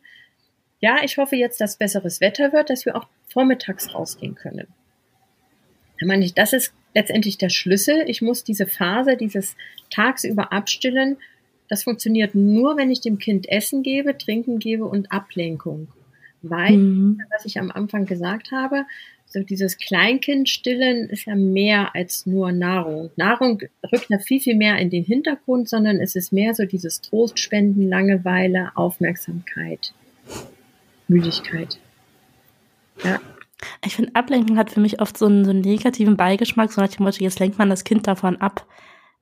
[0.82, 4.66] ja, ich hoffe jetzt, dass besseres Wetter wird, dass wir auch vormittags rausgehen können.
[5.98, 8.04] Dann meine ich, das ist letztendlich der Schlüssel.
[8.08, 9.56] Ich muss diese Phase, dieses
[9.90, 11.16] tagsüber abstillen.
[11.68, 15.86] Das funktioniert nur, wenn ich dem Kind Essen gebe, Trinken gebe und Ablenkung.
[16.42, 17.22] Weil, mhm.
[17.30, 18.84] was ich am Anfang gesagt habe,
[19.26, 23.10] so dieses Kleinkindstillen ist ja mehr als nur Nahrung.
[23.14, 27.00] Nahrung rückt ja viel, viel mehr in den Hintergrund, sondern es ist mehr so dieses
[27.00, 29.94] Trostspenden, Langeweile, Aufmerksamkeit,
[31.12, 31.78] Müdigkeit.
[33.04, 33.20] Ja.
[33.84, 36.88] Ich finde, Ablenkung hat für mich oft so einen, so einen negativen Beigeschmack, so nach
[36.88, 38.66] dem Motto, jetzt lenkt man das Kind davon ab,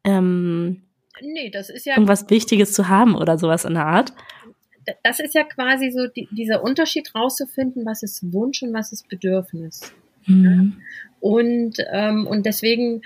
[0.04, 0.82] ähm,
[1.20, 4.14] nee, das ist ja irgendwas Wichtiges zu haben oder sowas in der Art
[5.02, 9.08] das ist ja quasi so die, dieser Unterschied rauszufinden, was ist Wunsch und was ist
[9.08, 9.92] Bedürfnis.
[10.26, 10.44] Mhm.
[10.44, 10.82] Ja?
[11.20, 13.02] Und, ähm, und deswegen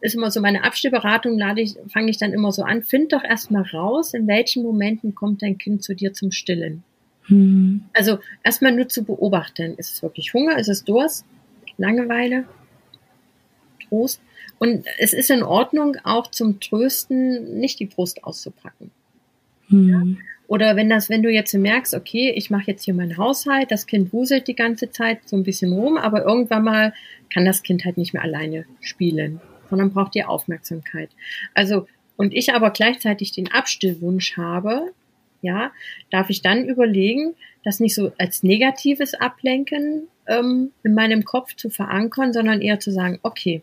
[0.00, 3.24] ist immer so meine Abstehberatung, lade ich, fange ich dann immer so an, find doch
[3.24, 6.84] erstmal raus, in welchen Momenten kommt dein Kind zu dir zum Stillen.
[7.28, 7.84] Mhm.
[7.92, 11.24] Also erstmal nur zu beobachten, ist es wirklich Hunger, ist es Durst,
[11.78, 12.44] Langeweile,
[13.88, 14.20] Trost.
[14.58, 18.90] Und es ist in Ordnung, auch zum Trösten nicht die Brust auszupacken.
[19.68, 19.88] Mhm.
[19.88, 20.02] Ja?
[20.48, 23.86] Oder wenn das, wenn du jetzt merkst, okay, ich mache jetzt hier meinen Haushalt, das
[23.86, 26.94] Kind wuselt die ganze Zeit so ein bisschen rum, aber irgendwann mal
[27.32, 31.10] kann das Kind halt nicht mehr alleine spielen, sondern braucht die Aufmerksamkeit.
[31.54, 34.92] Also, und ich aber gleichzeitig den Abstillwunsch habe,
[35.46, 35.72] ja,
[36.10, 41.70] darf ich dann überlegen, das nicht so als negatives Ablenken ähm, in meinem Kopf zu
[41.70, 43.62] verankern, sondern eher zu sagen, okay,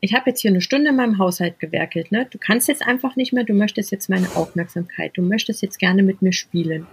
[0.00, 2.26] ich habe jetzt hier eine Stunde in meinem Haushalt gewerkelt, ne?
[2.30, 6.02] Du kannst jetzt einfach nicht mehr, du möchtest jetzt meine Aufmerksamkeit, du möchtest jetzt gerne
[6.02, 6.86] mit mir spielen.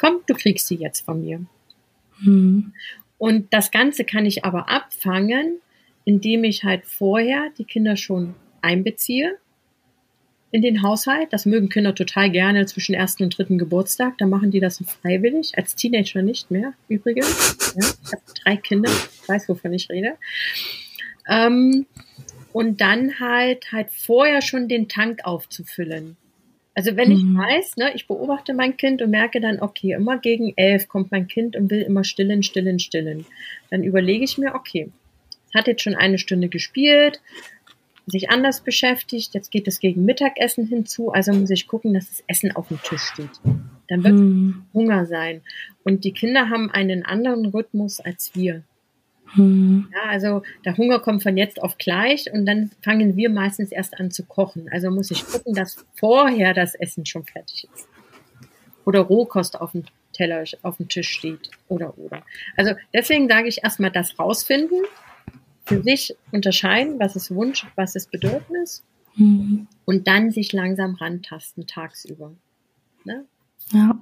[0.00, 1.40] Komm, du kriegst sie jetzt von mir.
[2.20, 2.72] Mhm.
[3.18, 5.58] Und das Ganze kann ich aber abfangen,
[6.04, 9.36] indem ich halt vorher die Kinder schon einbeziehe
[10.56, 11.34] in den Haushalt.
[11.34, 14.16] Das mögen Kinder total gerne zwischen ersten und dritten Geburtstag.
[14.16, 15.52] Da machen die das freiwillig.
[15.58, 17.74] Als Teenager nicht mehr, übrigens.
[17.78, 20.14] Ja, ich habe drei Kinder, ich weiß, wovon ich rede.
[21.28, 21.84] Ähm,
[22.54, 26.16] und dann halt halt vorher schon den Tank aufzufüllen.
[26.74, 27.36] Also wenn ich mhm.
[27.36, 31.28] weiß, ne, ich beobachte mein Kind und merke dann, okay, immer gegen elf kommt mein
[31.28, 33.26] Kind und will immer stillen, stillen, stillen.
[33.68, 34.90] Dann überlege ich mir, okay,
[35.48, 37.20] es hat jetzt schon eine Stunde gespielt,
[38.06, 42.24] sich anders beschäftigt, jetzt geht es gegen Mittagessen hinzu, also muss ich gucken, dass das
[42.28, 43.30] Essen auf dem Tisch steht.
[43.88, 44.66] Dann wird mhm.
[44.72, 45.42] Hunger sein.
[45.84, 48.62] Und die Kinder haben einen anderen Rhythmus als wir.
[49.34, 49.88] Hm.
[49.92, 53.98] Ja, also der Hunger kommt von jetzt auf gleich und dann fangen wir meistens erst
[53.98, 54.68] an zu kochen.
[54.70, 57.88] Also muss ich gucken, dass vorher das Essen schon fertig ist.
[58.84, 61.50] Oder Rohkost auf dem Teller, auf dem Tisch steht.
[61.68, 62.22] Oder, oder.
[62.56, 64.78] Also deswegen sage ich erstmal das rausfinden,
[65.66, 69.66] für sich unterscheiden, was ist Wunsch, was ist Bedürfnis hm.
[69.84, 72.32] und dann sich langsam rantasten tagsüber.
[73.04, 73.24] Ne?
[73.72, 73.98] Ja.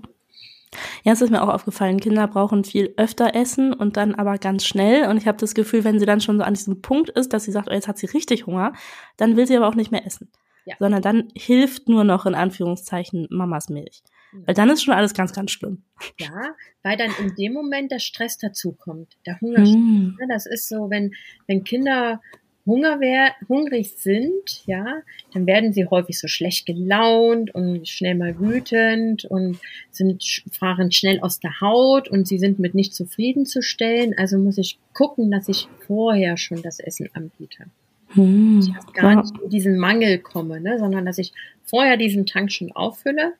[1.04, 4.66] Ja, es ist mir auch aufgefallen, Kinder brauchen viel öfter Essen und dann aber ganz
[4.66, 5.08] schnell.
[5.08, 7.44] Und ich habe das Gefühl, wenn sie dann schon so an diesem Punkt ist, dass
[7.44, 8.72] sie sagt, oh, jetzt hat sie richtig Hunger,
[9.16, 10.28] dann will sie aber auch nicht mehr essen.
[10.64, 10.74] Ja.
[10.80, 14.02] Sondern dann hilft nur noch in Anführungszeichen Mamas Milch.
[14.46, 15.82] Weil dann ist schon alles ganz, ganz schlimm.
[16.18, 19.16] Ja, weil dann in dem Moment der Stress dazukommt.
[19.26, 19.60] Der Hunger.
[19.60, 20.18] Mm.
[20.28, 21.14] Das ist so, wenn,
[21.46, 22.20] wenn Kinder
[22.66, 25.02] Hunger wär, hungrig sind, ja,
[25.34, 29.58] dann werden sie häufig so schlecht gelaunt und schnell mal wütend und
[29.90, 34.14] sind, fahren schnell aus der Haut und sie sind mit nicht zufriedenzustellen.
[34.16, 37.66] Also muss ich gucken, dass ich vorher schon das Essen anbiete.
[38.14, 39.20] Hm, ich gar ja.
[39.20, 41.32] nicht in diesen Mangel komme, ne, sondern dass ich
[41.64, 43.34] vorher diesen Tank schon auffülle,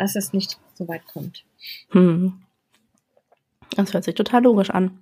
[0.00, 1.44] dass es nicht so weit kommt.
[1.90, 2.40] Hm.
[3.76, 4.98] Das hört sich total logisch an.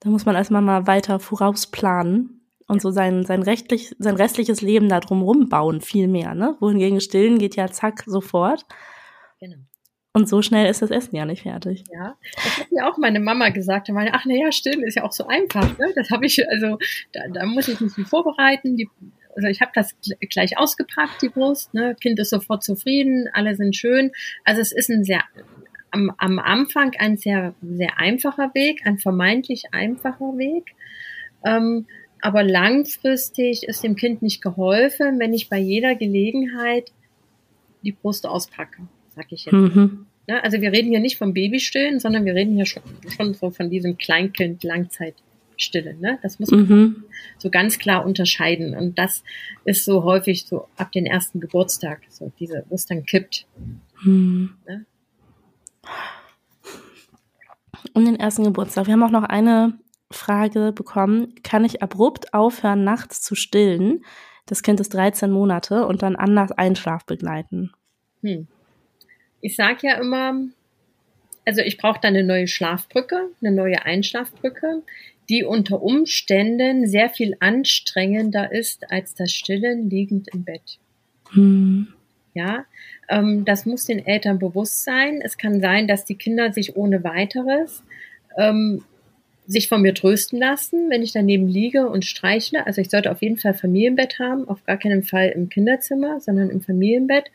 [0.00, 4.88] Da muss man erstmal mal weiter vorausplanen und so sein, sein, rechtlich, sein restliches Leben
[4.88, 6.56] da drumherum bauen, viel mehr, ne?
[6.60, 8.66] Wohingegen Stillen geht ja zack, sofort.
[9.40, 9.56] Genau.
[10.14, 11.84] Und so schnell ist das Essen ja nicht fertig.
[11.90, 13.88] Ja, das hat mir auch meine Mama gesagt.
[13.88, 15.78] Da meine, ach naja, stillen ist ja auch so einfach.
[15.78, 15.90] Ne?
[15.94, 16.76] Das habe ich, also
[17.12, 18.76] da, da muss ich viel vorbereiten.
[18.76, 18.90] Die,
[19.34, 19.94] also ich habe das
[20.30, 21.72] gleich ausgepackt, die Brust.
[21.74, 21.96] Ne?
[22.00, 24.12] Kind ist sofort zufrieden, alle sind schön.
[24.44, 25.22] Also es ist ein sehr
[25.92, 30.74] am, am Anfang ein sehr, sehr einfacher Weg, ein vermeintlich einfacher Weg.
[31.44, 31.86] Ähm,
[32.20, 36.92] aber langfristig ist dem Kind nicht geholfen, wenn ich bei jeder Gelegenheit
[37.82, 38.82] die Brust auspacke,
[39.14, 39.52] sag ich jetzt.
[39.52, 40.06] Mhm.
[40.28, 40.42] Ne?
[40.42, 42.82] Also wir reden hier nicht vom Babystillen, sondern wir reden hier schon,
[43.14, 43.98] schon so von diesem
[45.62, 46.00] Kleinkind-Langzeitstillen.
[46.00, 46.18] Ne?
[46.22, 47.04] Das muss man mhm.
[47.38, 48.76] so ganz klar unterscheiden.
[48.76, 49.22] Und das
[49.64, 53.46] ist so häufig so ab den ersten Geburtstag, so diese, wo es dann kippt.
[54.02, 54.54] Mhm.
[54.66, 54.84] Ne?
[57.94, 58.86] Um den ersten Geburtstag.
[58.86, 59.78] Wir haben auch noch eine
[60.10, 61.34] Frage bekommen.
[61.42, 64.04] Kann ich abrupt aufhören, nachts zu stillen?
[64.46, 67.72] Das Kind ist 13 Monate und dann anders Einschlaf begleiten.
[68.22, 68.46] Hm.
[69.40, 70.34] Ich sage ja immer,
[71.44, 74.82] also ich brauche da eine neue Schlafbrücke, eine neue Einschlafbrücke,
[75.32, 80.78] die unter Umständen sehr viel anstrengender ist als das Stillen liegend im Bett.
[81.30, 81.88] Hm.
[82.34, 82.66] Ja,
[83.08, 85.22] ähm, das muss den Eltern bewusst sein.
[85.22, 87.82] Es kann sein, dass die Kinder sich ohne weiteres
[88.36, 88.84] ähm,
[89.46, 92.66] sich von mir trösten lassen, wenn ich daneben liege und streichle.
[92.66, 96.50] Also ich sollte auf jeden Fall Familienbett haben, auf gar keinen Fall im Kinderzimmer, sondern
[96.50, 97.30] im Familienbett.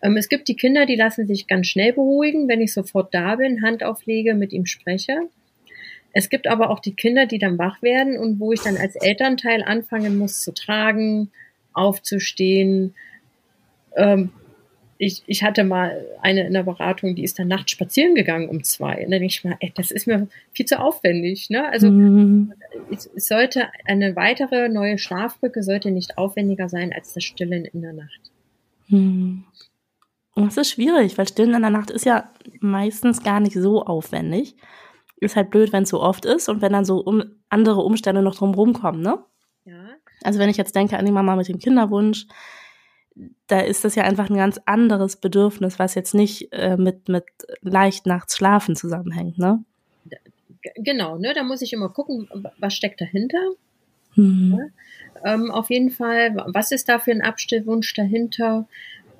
[0.00, 3.36] Ähm, es gibt die Kinder, die lassen sich ganz schnell beruhigen, wenn ich sofort da
[3.36, 5.28] bin, Hand auflege, mit ihm spreche.
[6.12, 8.96] Es gibt aber auch die Kinder, die dann wach werden und wo ich dann als
[8.96, 11.30] Elternteil anfangen muss zu tragen,
[11.72, 12.94] aufzustehen,
[13.96, 14.30] ähm,
[15.04, 18.62] ich, ich hatte mal eine in der Beratung, die ist dann nachts spazieren gegangen um
[18.62, 18.98] zwei.
[18.98, 21.50] Und dann denke ich mal, ey, das ist mir viel zu aufwendig.
[21.50, 21.68] Ne?
[21.68, 22.52] Also mhm.
[22.88, 27.82] es, es, sollte eine weitere neue Schlafbrücke sollte nicht aufwendiger sein als das Stillen in
[27.82, 28.20] der Nacht.
[28.86, 29.42] Mhm.
[30.34, 33.82] Und das ist schwierig, weil Stillen in der Nacht ist ja meistens gar nicht so
[33.82, 34.54] aufwendig.
[35.22, 38.22] Ist halt blöd, wenn es so oft ist und wenn dann so um, andere Umstände
[38.22, 39.18] noch drumherum kommen, ne?
[39.64, 39.90] Ja.
[40.22, 42.26] Also wenn ich jetzt denke an die Mama mit dem Kinderwunsch,
[43.46, 47.24] da ist das ja einfach ein ganz anderes Bedürfnis, was jetzt nicht äh, mit, mit
[47.60, 49.64] leicht nachts schlafen zusammenhängt, ne?
[50.76, 51.34] Genau, ne?
[51.34, 53.38] Da muss ich immer gucken, was steckt dahinter.
[54.14, 54.58] Mhm.
[54.58, 55.34] Ja?
[55.34, 58.68] Ähm, auf jeden Fall, was ist da für ein Abstellwunsch dahinter?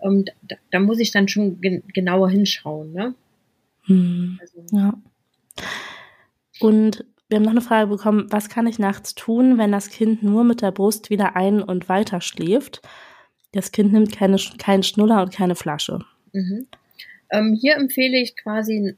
[0.02, 3.14] Ähm, da, da, muss ich dann schon gen genauer hinschauen, ne?
[3.86, 4.38] Mhm.
[4.40, 4.64] Also.
[4.70, 4.94] Ja.
[6.62, 10.22] Und wir haben noch eine Frage bekommen, was kann ich nachts tun, wenn das Kind
[10.22, 12.82] nur mit der Brust wieder ein- und weiter schläft?
[13.52, 16.00] Das Kind nimmt keine, keinen Schnuller und keine Flasche.
[16.32, 16.66] Mhm.
[17.30, 18.94] Ähm, hier empfehle ich quasi,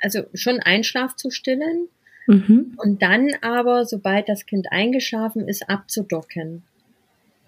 [0.00, 1.88] also schon Einschlaf zu stillen
[2.26, 2.74] mhm.
[2.78, 6.64] und dann aber, sobald das Kind eingeschlafen ist, abzudocken.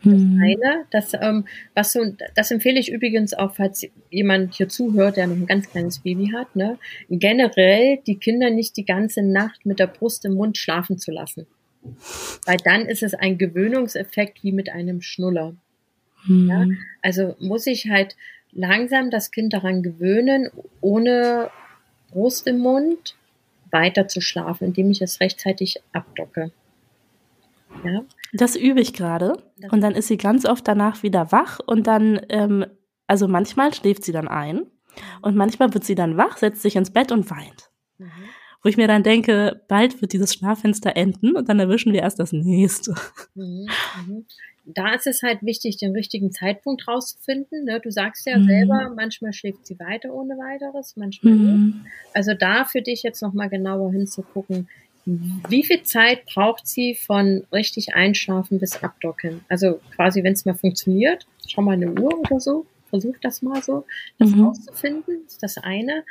[0.06, 0.40] Das mhm.
[0.42, 5.26] eine, das, ähm, was so, das empfehle ich übrigens auch, falls jemand hier zuhört, der
[5.26, 9.78] noch ein ganz kleines Baby hat, ne, generell die Kinder nicht die ganze Nacht mit
[9.78, 11.46] der Brust im Mund schlafen zu lassen.
[12.46, 15.54] Weil dann ist es ein Gewöhnungseffekt wie mit einem Schnuller.
[16.26, 16.48] Mhm.
[16.48, 16.66] Ja?
[17.02, 18.16] Also muss ich halt
[18.52, 21.50] langsam das Kind daran gewöhnen, ohne
[22.10, 23.16] Brust im Mund
[23.70, 26.50] weiter zu schlafen, indem ich es rechtzeitig abdocke.
[27.84, 28.04] Ja?
[28.32, 29.42] Das übe ich gerade.
[29.70, 32.66] Und dann ist sie ganz oft danach wieder wach und dann, ähm,
[33.06, 34.66] also manchmal schläft sie dann ein
[35.22, 37.70] und manchmal wird sie dann wach, setzt sich ins Bett und weint.
[37.98, 38.10] Mhm.
[38.62, 42.18] Wo ich mir dann denke, bald wird dieses Schlaffenster enden und dann erwischen wir erst
[42.18, 42.94] das nächste.
[43.34, 43.68] Mhm,
[44.06, 44.26] mhm
[44.66, 47.64] da ist es halt wichtig, den richtigen Zeitpunkt rauszufinden.
[47.64, 47.80] Ne?
[47.80, 48.46] Du sagst ja mhm.
[48.46, 51.66] selber, manchmal schläft sie weiter ohne weiteres, manchmal mhm.
[51.66, 51.76] nicht.
[52.14, 54.68] Also da für dich jetzt nochmal genauer hinzugucken,
[55.06, 59.44] wie viel Zeit braucht sie von richtig einschlafen bis abdocken?
[59.48, 63.62] Also quasi, wenn es mal funktioniert, schau mal eine Uhr oder so, versuch das mal
[63.62, 63.84] so,
[64.18, 64.44] das mhm.
[64.44, 66.04] rauszufinden, ist das eine.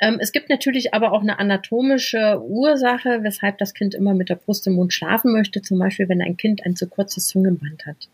[0.00, 4.36] Ähm, es gibt natürlich aber auch eine anatomische Ursache, weshalb das Kind immer mit der
[4.36, 5.60] Brust im Mund schlafen möchte.
[5.60, 8.08] Zum Beispiel, wenn ein Kind ein zu kurzes Zungenband hat.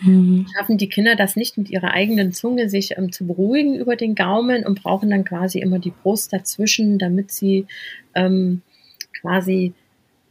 [0.00, 0.46] Mhm.
[0.54, 4.14] Schaffen die Kinder das nicht mit ihrer eigenen Zunge, sich ähm, zu beruhigen über den
[4.14, 7.66] Gaumen und brauchen dann quasi immer die Brust dazwischen, damit sie
[8.14, 8.62] ähm,
[9.20, 9.72] quasi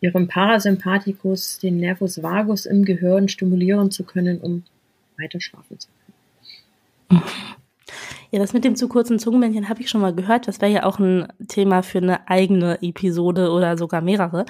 [0.01, 4.63] ihren Parasympathikus, den Nervus vagus im Gehirn stimulieren zu können, um
[5.17, 5.88] weiter schlafen zu
[7.10, 7.23] können.
[8.32, 10.47] Ja, das mit dem zu kurzen Zungenbändchen habe ich schon mal gehört.
[10.47, 14.45] Das wäre ja auch ein Thema für eine eigene Episode oder sogar mehrere.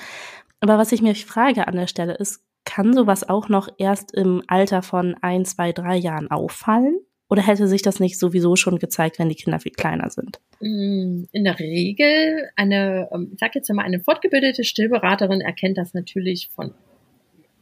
[0.60, 4.43] Aber was ich mir frage an der Stelle ist, kann sowas auch noch erst im
[4.47, 6.99] Alter von ein, zwei, drei Jahren auffallen?
[7.28, 10.39] Oder hätte sich das nicht sowieso schon gezeigt, wenn die Kinder viel kleiner sind?
[10.60, 15.94] Mm, in der Regel, eine, ähm, ich sag jetzt mal, eine fortgebildete Stillberaterin erkennt das
[15.94, 16.73] natürlich von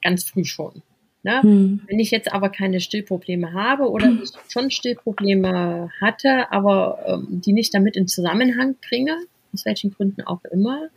[0.01, 0.83] ganz früh schon.
[1.23, 1.41] Ne?
[1.41, 1.81] Hm.
[1.87, 7.53] Wenn ich jetzt aber keine Stillprobleme habe oder ich schon Stillprobleme hatte, aber ähm, die
[7.53, 9.15] nicht damit in Zusammenhang bringe,
[9.53, 10.89] aus welchen Gründen auch immer,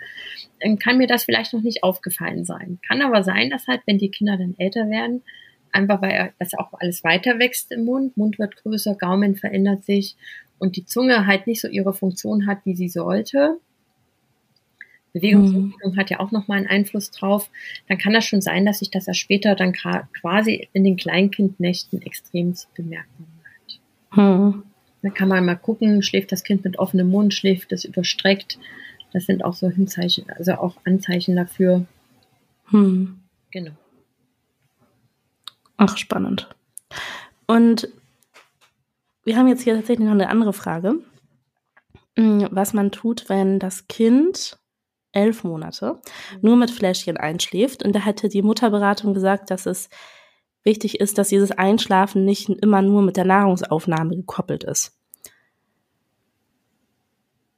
[0.61, 2.79] dann kann mir das vielleicht noch nicht aufgefallen sein.
[2.87, 5.23] Kann aber sein, dass halt, wenn die Kinder dann älter werden,
[5.73, 10.17] einfach weil das auch alles weiter wächst im Mund, Mund wird größer, Gaumen verändert sich
[10.59, 13.59] und die Zunge halt nicht so ihre Funktion hat, wie sie sollte,
[15.17, 15.97] Bewegungsentwicklung mhm.
[15.97, 17.51] hat ja auch nochmal einen Einfluss drauf,
[17.89, 22.03] dann kann das schon sein, dass sich das erst später dann quasi in den Kleinkindnächten
[22.03, 23.81] extrem bemerkbar macht.
[24.19, 24.63] Mhm.
[25.07, 28.59] Da kann man mal gucken, schläft das Kind mit offenem Mund, schläft es überstreckt.
[29.13, 31.87] Das sind auch so Hinzeichen, also auch Anzeichen dafür.
[32.71, 33.21] Hm.
[33.53, 33.71] Genau.
[35.77, 36.49] Ach, spannend.
[37.47, 37.89] Und
[39.23, 40.97] wir haben jetzt hier tatsächlich noch eine andere Frage.
[42.19, 44.59] Hm, was man tut, wenn das Kind
[45.13, 46.01] elf Monate
[46.43, 47.85] nur mit Fläschchen einschläft.
[47.85, 49.89] Und da hätte die Mutterberatung gesagt, dass es
[50.65, 54.96] wichtig ist, dass dieses Einschlafen nicht immer nur mit der Nahrungsaufnahme gekoppelt ist.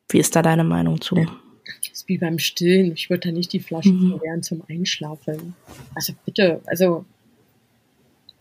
[0.08, 1.16] Wie ist da deine Meinung zu?
[1.16, 2.92] Das ist wie beim Stillen.
[2.92, 4.10] Ich würde da nicht die Flasche mhm.
[4.10, 5.54] verwehren zum Einschlafen.
[5.94, 7.04] Also bitte, also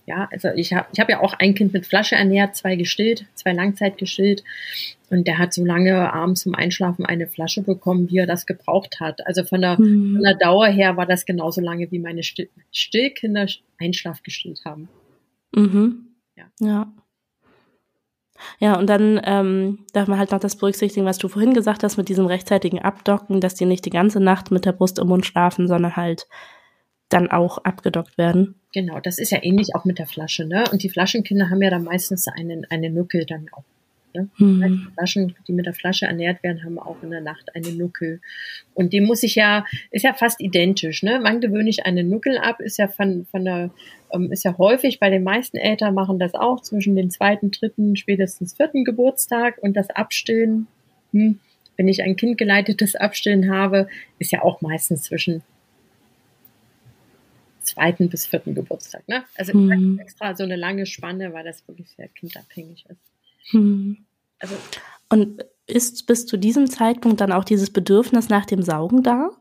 [0.07, 3.25] ja, also ich habe ich hab ja auch ein Kind mit Flasche ernährt, zwei gestillt,
[3.35, 4.43] zwei Langzeit gestillt.
[5.09, 9.01] Und der hat so lange abends zum Einschlafen eine Flasche bekommen, wie er das gebraucht
[9.01, 9.27] hat.
[9.27, 10.13] Also von der, mhm.
[10.13, 13.47] von der Dauer her war das genauso lange, wie meine Still Stillkinder
[13.77, 14.87] Einschlaf gestillt haben.
[15.53, 16.07] Mhm.
[16.37, 16.45] Ja.
[16.61, 16.93] ja.
[18.59, 21.97] Ja, und dann ähm, darf man halt noch das berücksichtigen, was du vorhin gesagt hast
[21.97, 25.25] mit diesem rechtzeitigen Abdocken, dass die nicht die ganze Nacht mit der Brust im Mund
[25.25, 26.27] schlafen, sondern halt
[27.09, 28.55] dann auch abgedockt werden.
[28.73, 30.65] Genau, das ist ja ähnlich auch mit der Flasche, ne?
[30.71, 33.63] Und die Flaschenkinder haben ja dann meistens einen, einen Nuckel dann auch.
[34.17, 34.29] Ne?
[34.37, 34.61] Mhm.
[34.61, 38.19] Die Flaschen, die mit der Flasche ernährt werden, haben auch in der Nacht einen Nuckel.
[38.73, 41.19] Und dem muss ich ja, ist ja fast identisch, ne?
[41.21, 43.69] Wann gewöhne ich einen Nuckel ab, ist ja von, von der,
[44.11, 47.95] ähm, ist ja häufig, bei den meisten Eltern machen das auch zwischen den zweiten, dritten,
[47.95, 50.67] spätestens vierten Geburtstag und das Abstillen,
[51.11, 51.39] hm,
[51.75, 53.87] wenn ich ein kindgeleitetes Abstillen habe,
[54.17, 55.43] ist ja auch meistens zwischen
[57.67, 59.07] zweiten bis vierten Geburtstag.
[59.07, 59.23] Ne?
[59.35, 59.99] Also hm.
[59.99, 63.16] extra so eine lange Spanne, weil das wirklich sehr kindabhängig ist.
[63.51, 64.05] Hm.
[64.39, 64.55] Also,
[65.09, 69.31] Und ist bis zu diesem Zeitpunkt dann auch dieses Bedürfnis nach dem Saugen da?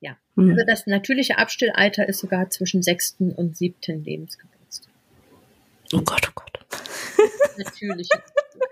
[0.00, 0.16] Ja.
[0.36, 0.50] Hm.
[0.50, 4.92] Also das natürliche Abstillalter ist sogar zwischen sechsten und siebten Lebensgeburtstag.
[5.92, 6.58] Oh Gott, oh Gott.
[7.16, 8.22] Das natürliche.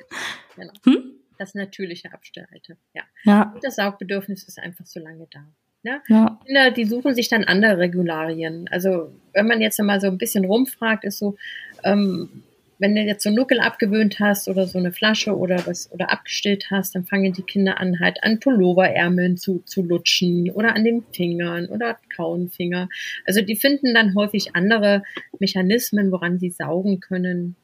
[0.57, 0.73] genau.
[0.85, 1.13] Hm?
[1.39, 3.03] Das natürliche Abstillalter, ja.
[3.25, 3.53] ja.
[3.55, 5.47] Und das Saugbedürfnis ist einfach so lange da.
[5.83, 6.03] Ne?
[6.09, 6.39] Ja.
[6.45, 8.69] Kinder, die suchen sich dann andere Regularien.
[8.71, 11.37] Also wenn man jetzt mal so ein bisschen rumfragt, ist so,
[11.85, 12.43] ähm,
[12.81, 16.11] wenn du jetzt so einen Nuckel abgewöhnt hast oder so eine Flasche oder was oder
[16.11, 20.85] abgestillt hast, dann fangen die Kinder an, halt an Pulloverärmeln zu, zu lutschen oder an
[20.85, 22.89] den Fingern oder kauen Finger.
[23.27, 25.03] Also die finden dann häufig andere
[25.39, 27.55] Mechanismen, woran sie saugen können.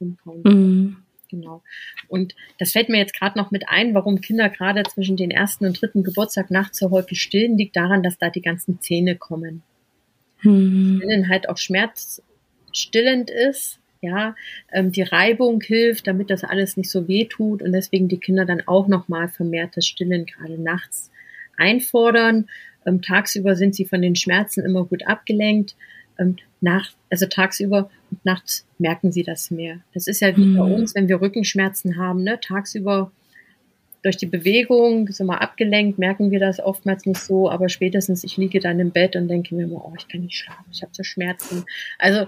[0.00, 0.96] Mhm.
[1.30, 1.62] Genau.
[2.08, 5.66] Und das fällt mir jetzt gerade noch mit ein, warum Kinder gerade zwischen den ersten
[5.66, 9.62] und dritten Geburtstag nachts so häufig stillen, liegt daran, dass da die ganzen Zähne kommen.
[10.42, 10.98] Mhm.
[10.98, 14.36] Stillen halt auch schmerzstillend ist ja,
[14.72, 18.44] ähm, die Reibung hilft, damit das alles nicht so weh tut und deswegen die Kinder
[18.44, 21.10] dann auch nochmal vermehrtes Stillen gerade nachts
[21.56, 22.46] einfordern.
[22.86, 25.74] Ähm, tagsüber sind sie von den Schmerzen immer gut abgelenkt.
[26.18, 29.80] Ähm, nach, also tagsüber und nachts merken sie das mehr.
[29.92, 30.56] Das ist ja wie mhm.
[30.56, 32.38] bei uns, wenn wir Rückenschmerzen haben, ne?
[32.40, 33.10] tagsüber
[34.02, 38.36] durch die Bewegung, sind wir abgelenkt, merken wir das oftmals nicht so, aber spätestens ich
[38.36, 40.92] liege dann im Bett und denke mir immer, oh, ich kann nicht schlafen, ich habe
[40.94, 41.64] so Schmerzen.
[41.98, 42.26] Also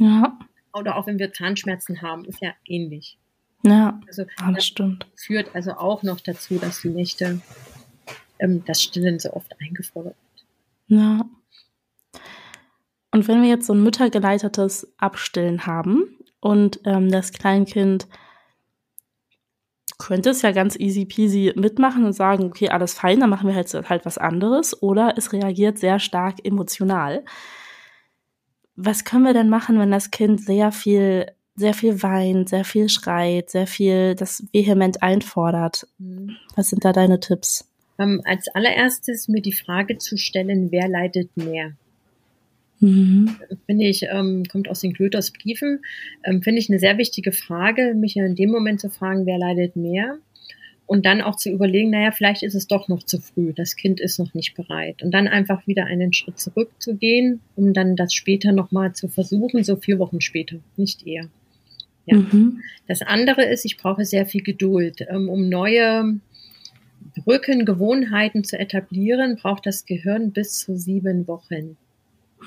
[0.00, 0.36] ja
[0.72, 3.18] oder auch wenn wir Zahnschmerzen haben, ist ja ähnlich.
[3.62, 5.06] Ja, also, das, das stimmt.
[5.16, 7.40] Führt also auch noch dazu, dass die Nächte
[8.38, 10.16] ähm, das Stillen so oft eingefordert
[10.88, 11.00] wird.
[11.00, 11.24] Ja.
[13.12, 18.06] Und wenn wir jetzt so ein müttergeleitetes Abstillen haben und ähm, das Kleinkind
[19.98, 23.54] könnte es ja ganz easy peasy mitmachen und sagen, okay, alles fein, dann machen wir
[23.54, 24.82] halt, halt was anderes.
[24.82, 27.24] Oder es reagiert sehr stark emotional
[28.82, 32.88] was können wir denn machen, wenn das Kind sehr viel, sehr viel weint, sehr viel
[32.88, 35.86] schreit, sehr viel das vehement einfordert?
[35.98, 36.36] Mhm.
[36.56, 37.68] Was sind da deine Tipps?
[37.98, 41.72] Ähm, als allererstes mir die Frage zu stellen, wer leidet mehr?
[42.80, 43.36] Mhm.
[43.66, 45.80] Finde ich, ähm, kommt aus den Klöters Briefen,
[46.24, 49.76] ähm, finde ich eine sehr wichtige Frage, mich in dem Moment zu fragen, wer leidet
[49.76, 50.16] mehr?
[50.90, 54.00] Und dann auch zu überlegen, naja, vielleicht ist es doch noch zu früh, das Kind
[54.00, 55.04] ist noch nicht bereit.
[55.04, 59.76] Und dann einfach wieder einen Schritt zurückzugehen, um dann das später nochmal zu versuchen, so
[59.76, 61.28] vier Wochen später, nicht eher.
[62.06, 62.16] Ja.
[62.16, 62.62] Mhm.
[62.88, 65.06] Das andere ist, ich brauche sehr viel Geduld.
[65.08, 66.18] Ähm, um neue
[67.24, 71.76] Rückengewohnheiten zu etablieren, braucht das Gehirn bis zu sieben Wochen.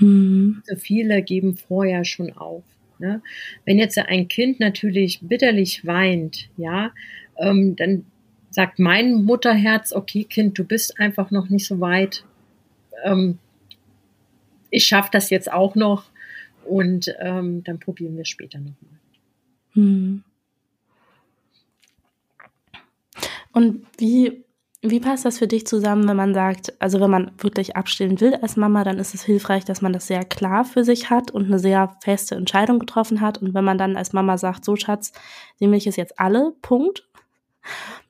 [0.02, 0.64] Mhm.
[0.66, 2.66] So viele geben vorher schon auf.
[3.00, 3.22] Ne?
[3.64, 6.92] Wenn jetzt ein Kind natürlich bitterlich weint, ja,
[7.38, 8.06] ähm, dann
[8.54, 12.24] sagt mein Mutterherz, okay, Kind, du bist einfach noch nicht so weit.
[13.04, 13.40] Ähm,
[14.70, 16.06] ich schaffe das jetzt auch noch
[16.64, 19.00] und ähm, dann probieren wir später nochmal.
[19.74, 20.24] Hm.
[23.52, 24.46] Und wie
[24.86, 28.36] Wie passt das für dich zusammen, wenn man sagt, also wenn man wirklich abstillen will
[28.36, 31.46] als Mama, dann ist es hilfreich, dass man das sehr klar für sich hat und
[31.46, 33.42] eine sehr feste Entscheidung getroffen hat.
[33.42, 35.14] Und wenn man dann als Mama sagt, so Schatz,
[35.62, 37.08] die Milch ist jetzt alle, Punkt.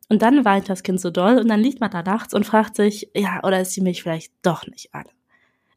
[0.09, 2.75] Und dann weint das Kind so doll und dann liegt man da nachts und fragt
[2.75, 5.09] sich, ja, oder ist die Milch vielleicht doch nicht alle?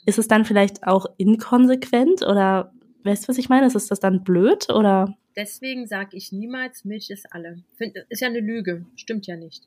[0.05, 2.73] Ist es dann vielleicht auch inkonsequent oder
[3.05, 3.67] weißt du, was ich meine?
[3.67, 5.17] Ist das dann blöd oder?
[5.37, 7.63] Deswegen sage ich niemals, Milch ist alle.
[7.77, 9.65] Find, ist ja eine Lüge, stimmt ja nicht.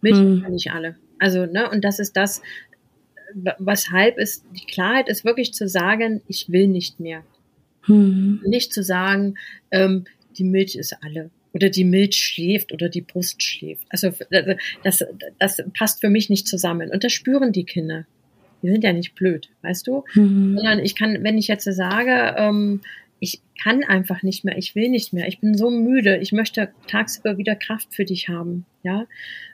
[0.00, 0.42] Milch hm.
[0.42, 0.96] kann nicht alle.
[1.18, 2.42] Also, ne, und das ist das,
[3.58, 7.22] weshalb ist, die Klarheit ist wirklich zu sagen, ich will nicht mehr.
[7.82, 8.40] Hm.
[8.44, 9.36] Nicht zu sagen,
[9.70, 10.04] ähm,
[10.36, 11.30] die Milch ist alle.
[11.52, 13.86] Oder die Milch schläft oder die Brust schläft.
[13.90, 14.12] Also
[14.82, 15.04] das,
[15.38, 16.90] das passt für mich nicht zusammen.
[16.90, 18.06] Und das spüren die Kinder.
[18.62, 20.04] Die sind ja nicht blöd, weißt du?
[20.14, 20.56] Mhm.
[20.56, 22.80] Sondern ich kann, wenn ich jetzt sage, ähm,
[23.20, 26.70] ich kann einfach nicht mehr, ich will nicht mehr, ich bin so müde, ich möchte
[26.86, 29.06] tagsüber wieder Kraft für dich haben, ja.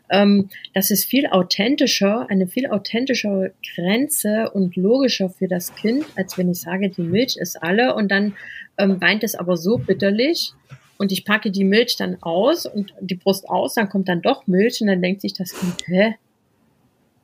[0.08, 6.38] Ähm, das ist viel authentischer, eine viel authentischere Grenze und logischer für das Kind, als
[6.38, 8.36] wenn ich sage, die Milch ist alle und dann
[8.78, 10.52] ähm, weint es aber so bitterlich
[10.98, 14.46] und ich packe die Milch dann aus und die Brust aus, dann kommt dann doch
[14.46, 16.14] Milch und dann denkt sich das Kind, hä?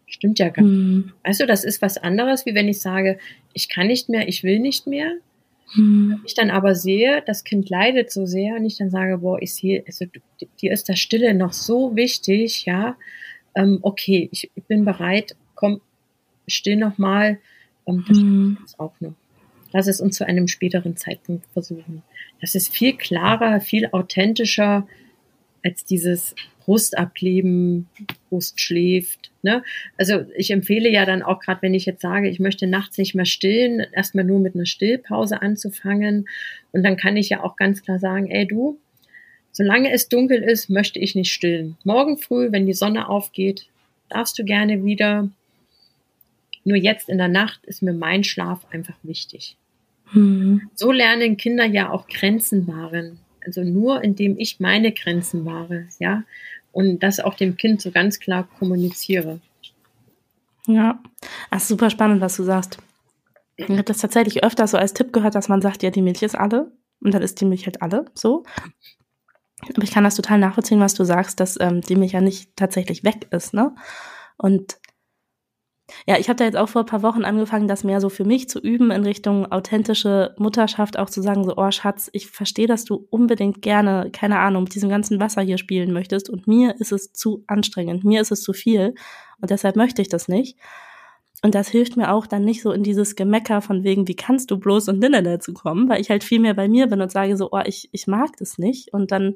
[0.06, 0.72] Stimmt ja gar nicht.
[0.72, 1.12] Mhm.
[1.24, 3.18] Weißt du, das ist was anderes, wie wenn ich sage,
[3.54, 5.12] ich kann nicht mehr, ich will nicht mehr.
[5.74, 6.20] Hm.
[6.24, 9.54] Ich dann aber sehe, das Kind leidet so sehr und ich dann sage, boah, ich
[9.54, 10.04] sehe, also
[10.60, 12.96] dir ist das Stille noch so wichtig, ja.
[13.54, 15.80] Ähm, okay, ich, ich, bin bereit, komm,
[16.46, 17.38] still noch mal.
[17.86, 18.58] Ähm, das hm.
[18.76, 19.14] auch noch.
[19.72, 22.02] Lass es uns zu einem späteren Zeitpunkt versuchen.
[22.40, 24.86] Das ist viel klarer, viel authentischer
[25.64, 27.88] als dieses Brust abkleben,
[28.28, 29.30] Brust schläft.
[29.42, 29.62] Ne?
[29.98, 33.14] Also ich empfehle ja dann auch gerade, wenn ich jetzt sage, ich möchte nachts nicht
[33.14, 36.28] mehr stillen, erstmal nur mit einer Stillpause anzufangen.
[36.70, 38.78] Und dann kann ich ja auch ganz klar sagen, ey du,
[39.50, 41.76] solange es dunkel ist, möchte ich nicht stillen.
[41.84, 43.66] Morgen früh, wenn die Sonne aufgeht,
[44.08, 45.30] darfst du gerne wieder.
[46.64, 49.56] Nur jetzt in der Nacht ist mir mein Schlaf einfach wichtig.
[50.12, 50.70] Mhm.
[50.74, 53.18] So lernen Kinder ja auch Grenzen wahren.
[53.44, 56.24] Also nur indem ich meine Grenzen wahre, ja
[56.72, 59.40] und das auch dem Kind so ganz klar kommuniziere.
[60.66, 61.00] Ja,
[61.50, 62.78] das ist super spannend, was du sagst.
[63.56, 66.22] Ich habe das tatsächlich öfter so als Tipp gehört, dass man sagt, ja, die Milch
[66.22, 68.44] ist alle und dann ist die Milch halt alle so.
[69.68, 72.56] Aber ich kann das total nachvollziehen, was du sagst, dass ähm, die Milch ja nicht
[72.56, 73.74] tatsächlich weg ist, ne?
[74.36, 74.78] Und
[76.06, 78.24] ja, ich habe da jetzt auch vor ein paar Wochen angefangen, das mehr so für
[78.24, 82.66] mich zu üben in Richtung authentische Mutterschaft, auch zu sagen, so, oh Schatz, ich verstehe,
[82.66, 86.80] dass du unbedingt gerne, keine Ahnung, mit diesem ganzen Wasser hier spielen möchtest und mir
[86.80, 88.94] ist es zu anstrengend, mir ist es zu viel
[89.40, 90.58] und deshalb möchte ich das nicht.
[91.44, 94.52] Und das hilft mir auch dann nicht so in dieses Gemecker von wegen, wie kannst
[94.52, 97.10] du bloß und Dinner dazu kommen, weil ich halt viel mehr bei mir bin und
[97.10, 98.92] sage so, oh, ich, ich mag das nicht.
[98.92, 99.34] Und dann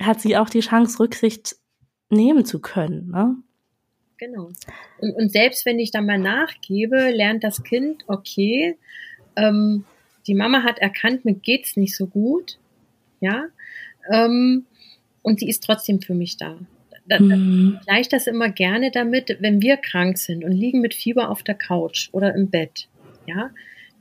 [0.00, 1.56] hat sie auch die Chance, Rücksicht
[2.08, 3.10] nehmen zu können.
[3.10, 3.36] Ne?
[4.18, 4.50] Genau.
[4.98, 8.76] Und, und selbst wenn ich dann mal nachgebe, lernt das Kind, okay,
[9.36, 9.84] ähm,
[10.26, 12.58] die Mama hat erkannt, mir geht's nicht so gut,
[13.20, 13.46] ja,
[14.10, 14.66] ähm,
[15.22, 16.58] und sie ist trotzdem für mich da.
[17.06, 17.80] Da, da mhm.
[17.84, 21.54] gleicht das immer gerne damit, wenn wir krank sind und liegen mit Fieber auf der
[21.54, 22.88] Couch oder im Bett,
[23.26, 23.50] ja,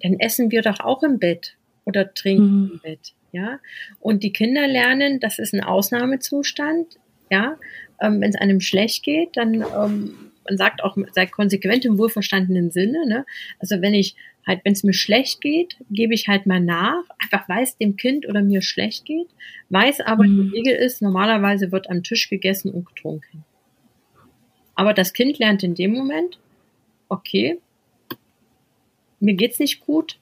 [0.01, 2.71] dann essen wir doch auch im Bett oder trinken mhm.
[2.73, 3.59] im Bett, ja.
[3.99, 6.99] Und die Kinder lernen, das ist ein Ausnahmezustand,
[7.33, 7.57] ja,
[7.99, 10.15] ähm, wenn es einem schlecht geht, dann, ähm,
[10.47, 13.25] man sagt auch, sei konsequent im wohlverstandenen Sinne, ne?
[13.59, 14.15] Also wenn ich
[14.45, 17.95] halt, wenn es mir schlecht geht, gebe ich halt mal nach, einfach weil es dem
[17.95, 19.27] Kind oder mir schlecht geht,
[19.69, 20.51] weiß aber, mhm.
[20.51, 23.45] die Regel ist, normalerweise wird am Tisch gegessen und getrunken.
[24.75, 26.39] Aber das Kind lernt in dem Moment,
[27.07, 27.59] okay,
[29.19, 30.19] mir geht's nicht gut,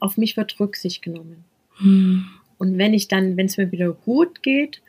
[0.00, 1.44] auf mich wird Rücksicht genommen.
[1.78, 2.26] Mhm.
[2.58, 4.82] Und wenn ich dann, wenn es mir wieder gut geht,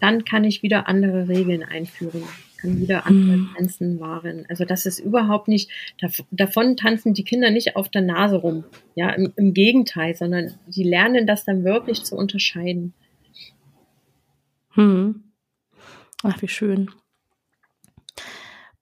[0.00, 2.22] dann kann ich wieder andere Regeln einführen,
[2.58, 3.50] kann wieder andere mhm.
[3.54, 4.46] Grenzen wahren.
[4.48, 5.70] Also das ist überhaupt nicht,
[6.30, 8.64] davon tanzen die Kinder nicht auf der Nase rum.
[8.94, 12.94] Ja, im, im Gegenteil, sondern die lernen das dann wirklich zu unterscheiden.
[14.72, 15.24] Hm.
[16.22, 16.90] Ach, wie schön.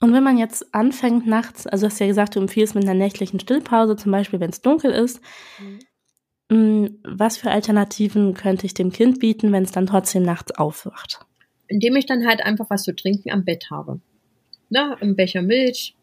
[0.01, 2.95] Und wenn man jetzt anfängt nachts, also du hast ja gesagt, du empfiehlst mit einer
[2.95, 5.21] nächtlichen Stillpause, zum Beispiel, wenn es dunkel ist,
[5.59, 5.79] mhm.
[6.55, 11.19] Hm, was für Alternativen könnte ich dem Kind bieten, wenn es dann trotzdem nachts aufwacht?
[11.67, 14.01] Indem ich dann halt einfach was zu trinken am Bett habe.
[14.71, 15.97] Na, ein Becher Milch.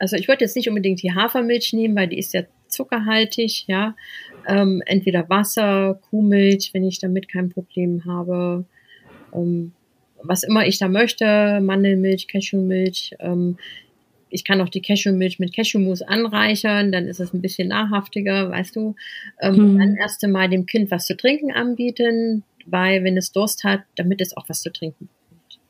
[0.00, 3.94] Also ich würde jetzt nicht unbedingt die Hafermilch nehmen, weil die ist ja zuckerhaltig, ja.
[4.48, 8.64] Ähm, entweder Wasser, Kuhmilch, wenn ich damit kein Problem habe.
[9.32, 9.70] Ähm,
[10.24, 13.14] was immer ich da möchte, Mandelmilch, Cashewmilch.
[13.20, 13.58] Ähm,
[14.34, 18.74] ich kann auch die Cashewmilch mit Cashewmus anreichern, dann ist es ein bisschen nahrhaftiger, weißt
[18.74, 18.96] du.
[19.40, 19.78] Ähm, mhm.
[19.78, 24.20] Dann erst einmal dem Kind was zu trinken anbieten, weil wenn es Durst hat, damit
[24.20, 25.60] es auch was zu trinken bekommt.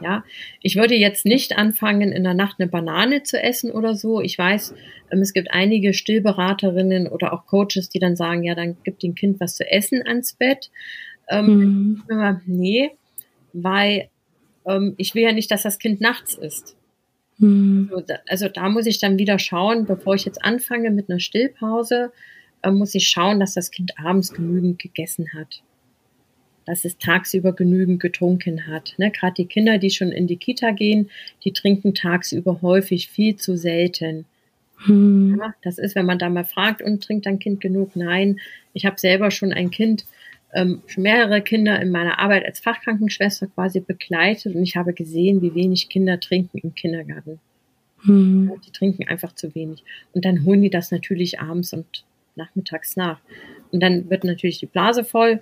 [0.00, 0.24] Ja,
[0.60, 4.20] ich würde jetzt nicht anfangen, in der Nacht eine Banane zu essen oder so.
[4.20, 4.72] Ich weiß,
[5.10, 9.16] ähm, es gibt einige Stillberaterinnen oder auch Coaches, die dann sagen, ja, dann gibt dem
[9.16, 10.70] Kind was zu essen ans Bett.
[11.28, 12.40] Ähm, mhm.
[12.46, 12.92] Nee,
[13.52, 14.08] weil
[14.64, 16.76] ähm, ich will ja nicht, dass das Kind nachts isst.
[17.42, 17.90] Mhm.
[17.92, 21.20] Also, da, also, da, muss ich dann wieder schauen, bevor ich jetzt anfange mit einer
[21.20, 22.12] Stillpause,
[22.62, 25.62] äh, muss ich schauen, dass das Kind abends genügend gegessen hat
[26.64, 28.94] dass es tagsüber genügend getrunken hat.
[28.96, 29.10] Ne?
[29.10, 31.10] Gerade die Kinder, die schon in die Kita gehen,
[31.44, 34.26] die trinken tagsüber häufig viel zu selten.
[34.84, 35.38] Hm.
[35.40, 37.94] Ja, das ist, wenn man da mal fragt, und trinkt dein Kind genug?
[37.94, 38.40] Nein,
[38.74, 40.06] ich habe selber schon ein Kind,
[40.54, 45.42] ähm, schon mehrere Kinder in meiner Arbeit als Fachkrankenschwester quasi begleitet und ich habe gesehen,
[45.42, 47.40] wie wenig Kinder trinken im Kindergarten.
[48.02, 48.50] Hm.
[48.50, 49.82] Ja, die trinken einfach zu wenig.
[50.12, 53.20] Und dann holen die das natürlich abends und nachmittags nach.
[53.70, 55.40] Und dann wird natürlich die Blase voll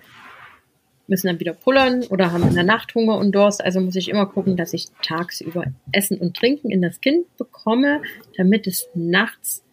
[1.11, 3.63] müssen dann wieder pullern oder haben in der Nacht Hunger und Durst.
[3.63, 8.01] Also muss ich immer gucken, dass ich tagsüber Essen und Trinken in das Kind bekomme,
[8.37, 9.65] damit es nachts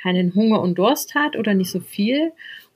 [0.00, 2.32] keinen Hunger und Durst hat oder nicht so viel.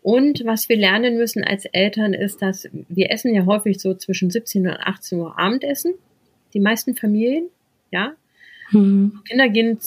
[0.06, 4.30] Und was wir lernen müssen als Eltern ist, dass wir essen ja häufig so zwischen
[4.30, 5.94] 17 und 18 Uhr Abendessen.
[6.54, 7.48] Die meisten Familien,
[7.90, 8.12] ja.
[8.68, 9.20] Hm.
[9.28, 9.80] Kinder gehen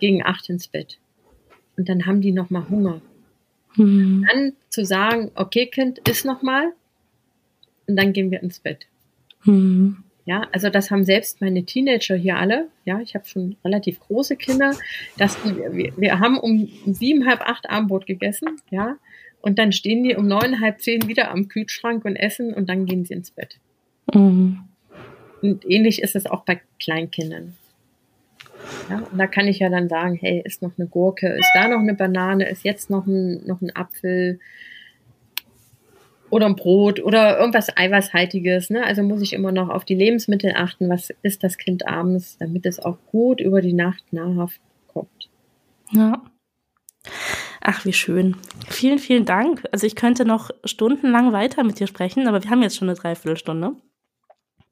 [0.00, 0.96] gegen acht ins Bett.
[1.76, 3.02] Und dann haben die nochmal Hunger.
[3.74, 4.26] Hm.
[4.26, 6.72] Dann zu sagen, okay, Kind, iss nochmal,
[7.86, 8.86] und dann gehen wir ins Bett.
[9.44, 10.04] Mhm.
[10.24, 12.68] Ja, also das haben selbst meine Teenager hier alle.
[12.86, 14.74] Ja, ich habe schon relativ große Kinder.
[15.18, 18.58] Dass die, wir, wir haben um sieben, halb acht Abendbrot gegessen.
[18.70, 18.96] Ja,
[19.40, 22.86] und dann stehen die um neun, halb zehn wieder am Kühlschrank und essen und dann
[22.86, 23.58] gehen sie ins Bett.
[24.12, 24.60] Mhm.
[25.42, 27.54] Und ähnlich ist es auch bei Kleinkindern.
[28.90, 31.68] Ja, und da kann ich ja dann sagen, hey, ist noch eine Gurke, ist da
[31.68, 34.40] noch eine Banane, ist jetzt noch ein, noch ein Apfel,
[36.30, 38.70] oder ein Brot oder irgendwas Eiweißhaltiges.
[38.70, 38.84] Ne?
[38.84, 40.88] Also muss ich immer noch auf die Lebensmittel achten.
[40.88, 45.28] Was isst das Kind abends, damit es auch gut über die Nacht nahrhaft kommt.
[45.92, 46.22] Ja.
[47.68, 48.36] Ach, wie schön.
[48.68, 49.64] Vielen, vielen Dank.
[49.72, 52.96] Also ich könnte noch stundenlang weiter mit dir sprechen, aber wir haben jetzt schon eine
[52.96, 53.74] Dreiviertelstunde.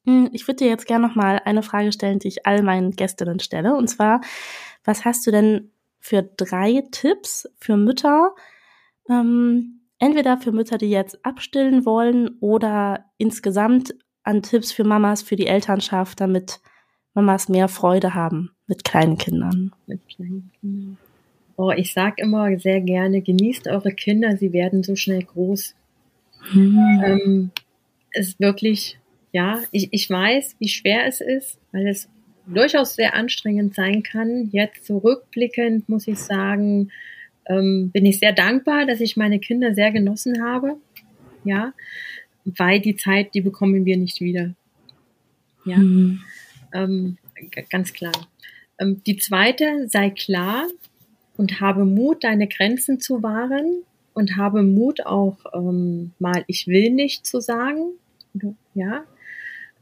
[0.04, 2.92] Hm, ich würde dir jetzt gerne noch mal eine Frage stellen, die ich all meinen
[2.92, 3.74] Gästinnen stelle.
[3.74, 4.20] Und zwar,
[4.84, 8.32] was hast du denn für drei Tipps für Mütter,
[9.10, 13.92] ähm, entweder für Mütter, die jetzt abstillen wollen oder insgesamt
[14.22, 16.60] an Tipps für Mamas für die Elternschaft, damit
[17.12, 19.72] Mamas mehr Freude haben mit kleinen Kindern.
[19.88, 20.98] Mit kleinen Kindern.
[21.56, 25.74] Oh, ich sag immer sehr gerne, genießt eure Kinder, sie werden so schnell groß.
[26.50, 27.02] Hm.
[27.04, 27.50] Ähm,
[28.12, 28.98] ist wirklich,
[29.32, 32.08] ja, ich, ich weiß, wie schwer es ist, weil es
[32.46, 34.48] durchaus sehr anstrengend sein kann.
[34.52, 36.90] Jetzt zurückblickend muss ich sagen,
[37.46, 40.76] ähm, bin ich sehr dankbar, dass ich meine Kinder sehr genossen habe.
[41.44, 41.72] Ja,
[42.44, 44.54] weil die Zeit, die bekommen wir nicht wieder.
[45.64, 46.20] Ja, mhm.
[46.72, 47.18] ähm,
[47.70, 48.12] ganz klar.
[48.78, 50.66] Ähm, die zweite, sei klar
[51.36, 53.82] und habe Mut, deine Grenzen zu wahren
[54.12, 57.92] und habe Mut auch ähm, mal, ich will nicht zu sagen.
[58.74, 59.04] Ja,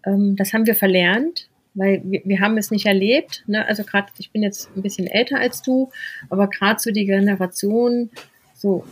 [0.05, 3.45] ähm, das haben wir verlernt weil wir, wir haben es nicht erlebt.
[3.47, 3.67] Ne?
[3.67, 5.91] Also gerade, ich bin jetzt ein bisschen älter als du,
[6.29, 8.11] aber gerade so die Generation,
[8.55, 8.85] so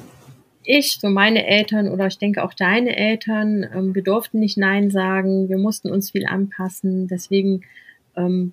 [0.65, 4.91] ich, so meine Eltern oder ich denke auch deine Eltern, ähm, wir durften nicht Nein
[4.91, 7.09] sagen, wir mussten uns viel anpassen.
[7.09, 7.63] Deswegen
[8.17, 8.53] ähm,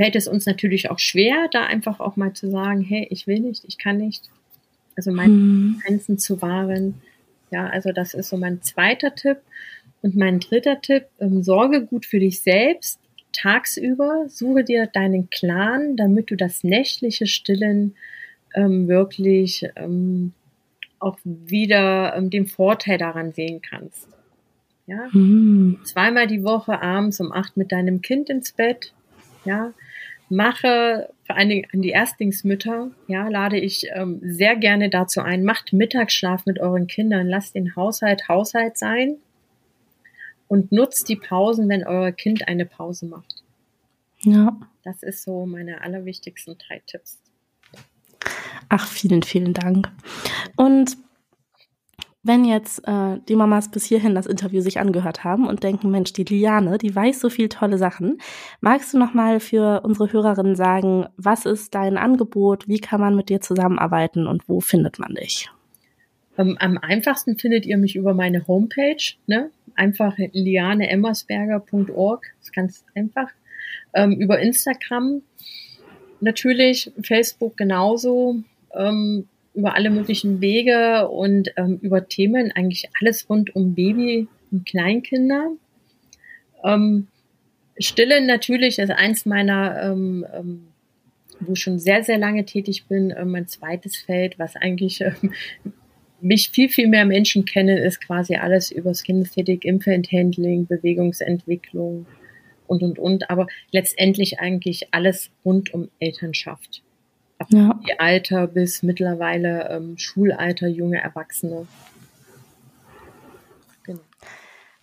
[0.00, 3.40] fällt es uns natürlich auch schwer, da einfach auch mal zu sagen, hey, ich will
[3.40, 4.30] nicht, ich kann nicht.
[4.96, 5.82] Also meine hm.
[5.84, 7.02] Grenzen zu wahren.
[7.50, 9.42] Ja, also das ist so mein zweiter Tipp.
[10.00, 12.98] Und mein dritter Tipp, ähm, sorge gut für dich selbst,
[13.34, 17.94] tagsüber, suche dir deinen Clan, damit du das nächtliche Stillen
[18.54, 20.32] ähm, wirklich ähm,
[20.98, 24.08] auch wieder ähm, den Vorteil daran sehen kannst.
[24.86, 25.80] Ja, mhm.
[25.84, 28.94] zweimal die Woche abends um acht mit deinem Kind ins Bett.
[29.44, 29.74] Ja,
[30.30, 35.44] mache vor allen Dingen an die Erstlingsmütter, ja, lade ich ähm, sehr gerne dazu ein,
[35.44, 39.16] macht Mittagsschlaf mit euren Kindern, lasst den Haushalt Haushalt sein
[40.48, 43.44] und nutzt die Pausen, wenn euer Kind eine Pause macht.
[44.20, 44.56] Ja.
[44.82, 47.18] Das ist so meine allerwichtigsten drei Tipps.
[48.68, 49.90] Ach, vielen, vielen Dank.
[50.56, 50.96] Und
[52.22, 56.12] wenn jetzt äh, die Mamas bis hierhin das Interview sich angehört haben und denken, Mensch,
[56.12, 58.18] die Liane, die weiß so viel tolle Sachen,
[58.60, 63.16] magst du noch mal für unsere Hörerinnen sagen, was ist dein Angebot, wie kann man
[63.16, 65.48] mit dir zusammenarbeiten und wo findet man dich?
[66.36, 69.50] Ähm, am einfachsten findet ihr mich über meine Homepage, ne?
[69.74, 73.30] einfach lianeemmersberger.org, ist ganz einfach.
[73.94, 75.22] Ähm, über Instagram
[76.20, 78.42] natürlich, Facebook genauso,
[78.74, 84.66] ähm, über alle möglichen Wege und ähm, über Themen, eigentlich alles rund um Baby und
[84.66, 85.50] Kleinkinder.
[86.64, 87.08] Ähm,
[87.78, 90.66] Stillen natürlich ist eins meiner, ähm, ähm,
[91.40, 95.32] wo ich schon sehr, sehr lange tätig bin, äh, mein zweites Feld, was eigentlich ähm,
[96.20, 102.06] mich viel, viel mehr Menschen kennen, ist quasi alles über Kinästhetik, Infant Handling, Bewegungsentwicklung
[102.66, 103.30] und, und, und.
[103.30, 106.82] Aber letztendlich eigentlich alles rund um Elternschaft.
[107.48, 107.78] Ja.
[107.98, 111.66] Alter bis mittlerweile ähm, Schulalter, junge Erwachsene.
[113.82, 114.00] Genau.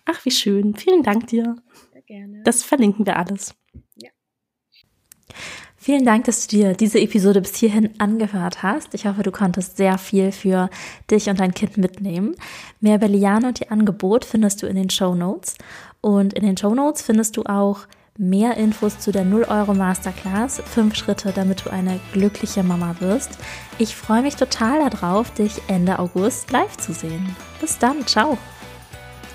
[0.04, 0.74] Ach, wie schön.
[0.74, 1.56] Vielen Dank dir.
[1.92, 2.42] Sehr gerne.
[2.44, 3.54] Das verlinken wir alles.
[3.96, 4.10] Ja.
[5.76, 8.92] Vielen Dank, dass du dir diese Episode bis hierhin angehört hast.
[8.94, 10.68] Ich hoffe, du konntest sehr viel für
[11.10, 12.34] dich und dein Kind mitnehmen.
[12.80, 15.56] Mehr über Liane und ihr Angebot findest du in den Show Notes.
[16.00, 17.86] Und in den Show Notes findest du auch
[18.18, 23.38] mehr Infos zu der 0 Euro Masterclass, fünf Schritte, damit du eine glückliche Mama wirst.
[23.78, 27.36] Ich freue mich total darauf, dich Ende August live zu sehen.
[27.60, 28.36] Bis dann, ciao.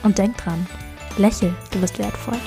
[0.03, 0.67] Und denk dran,
[1.17, 2.37] lächel, du bist wertvoll.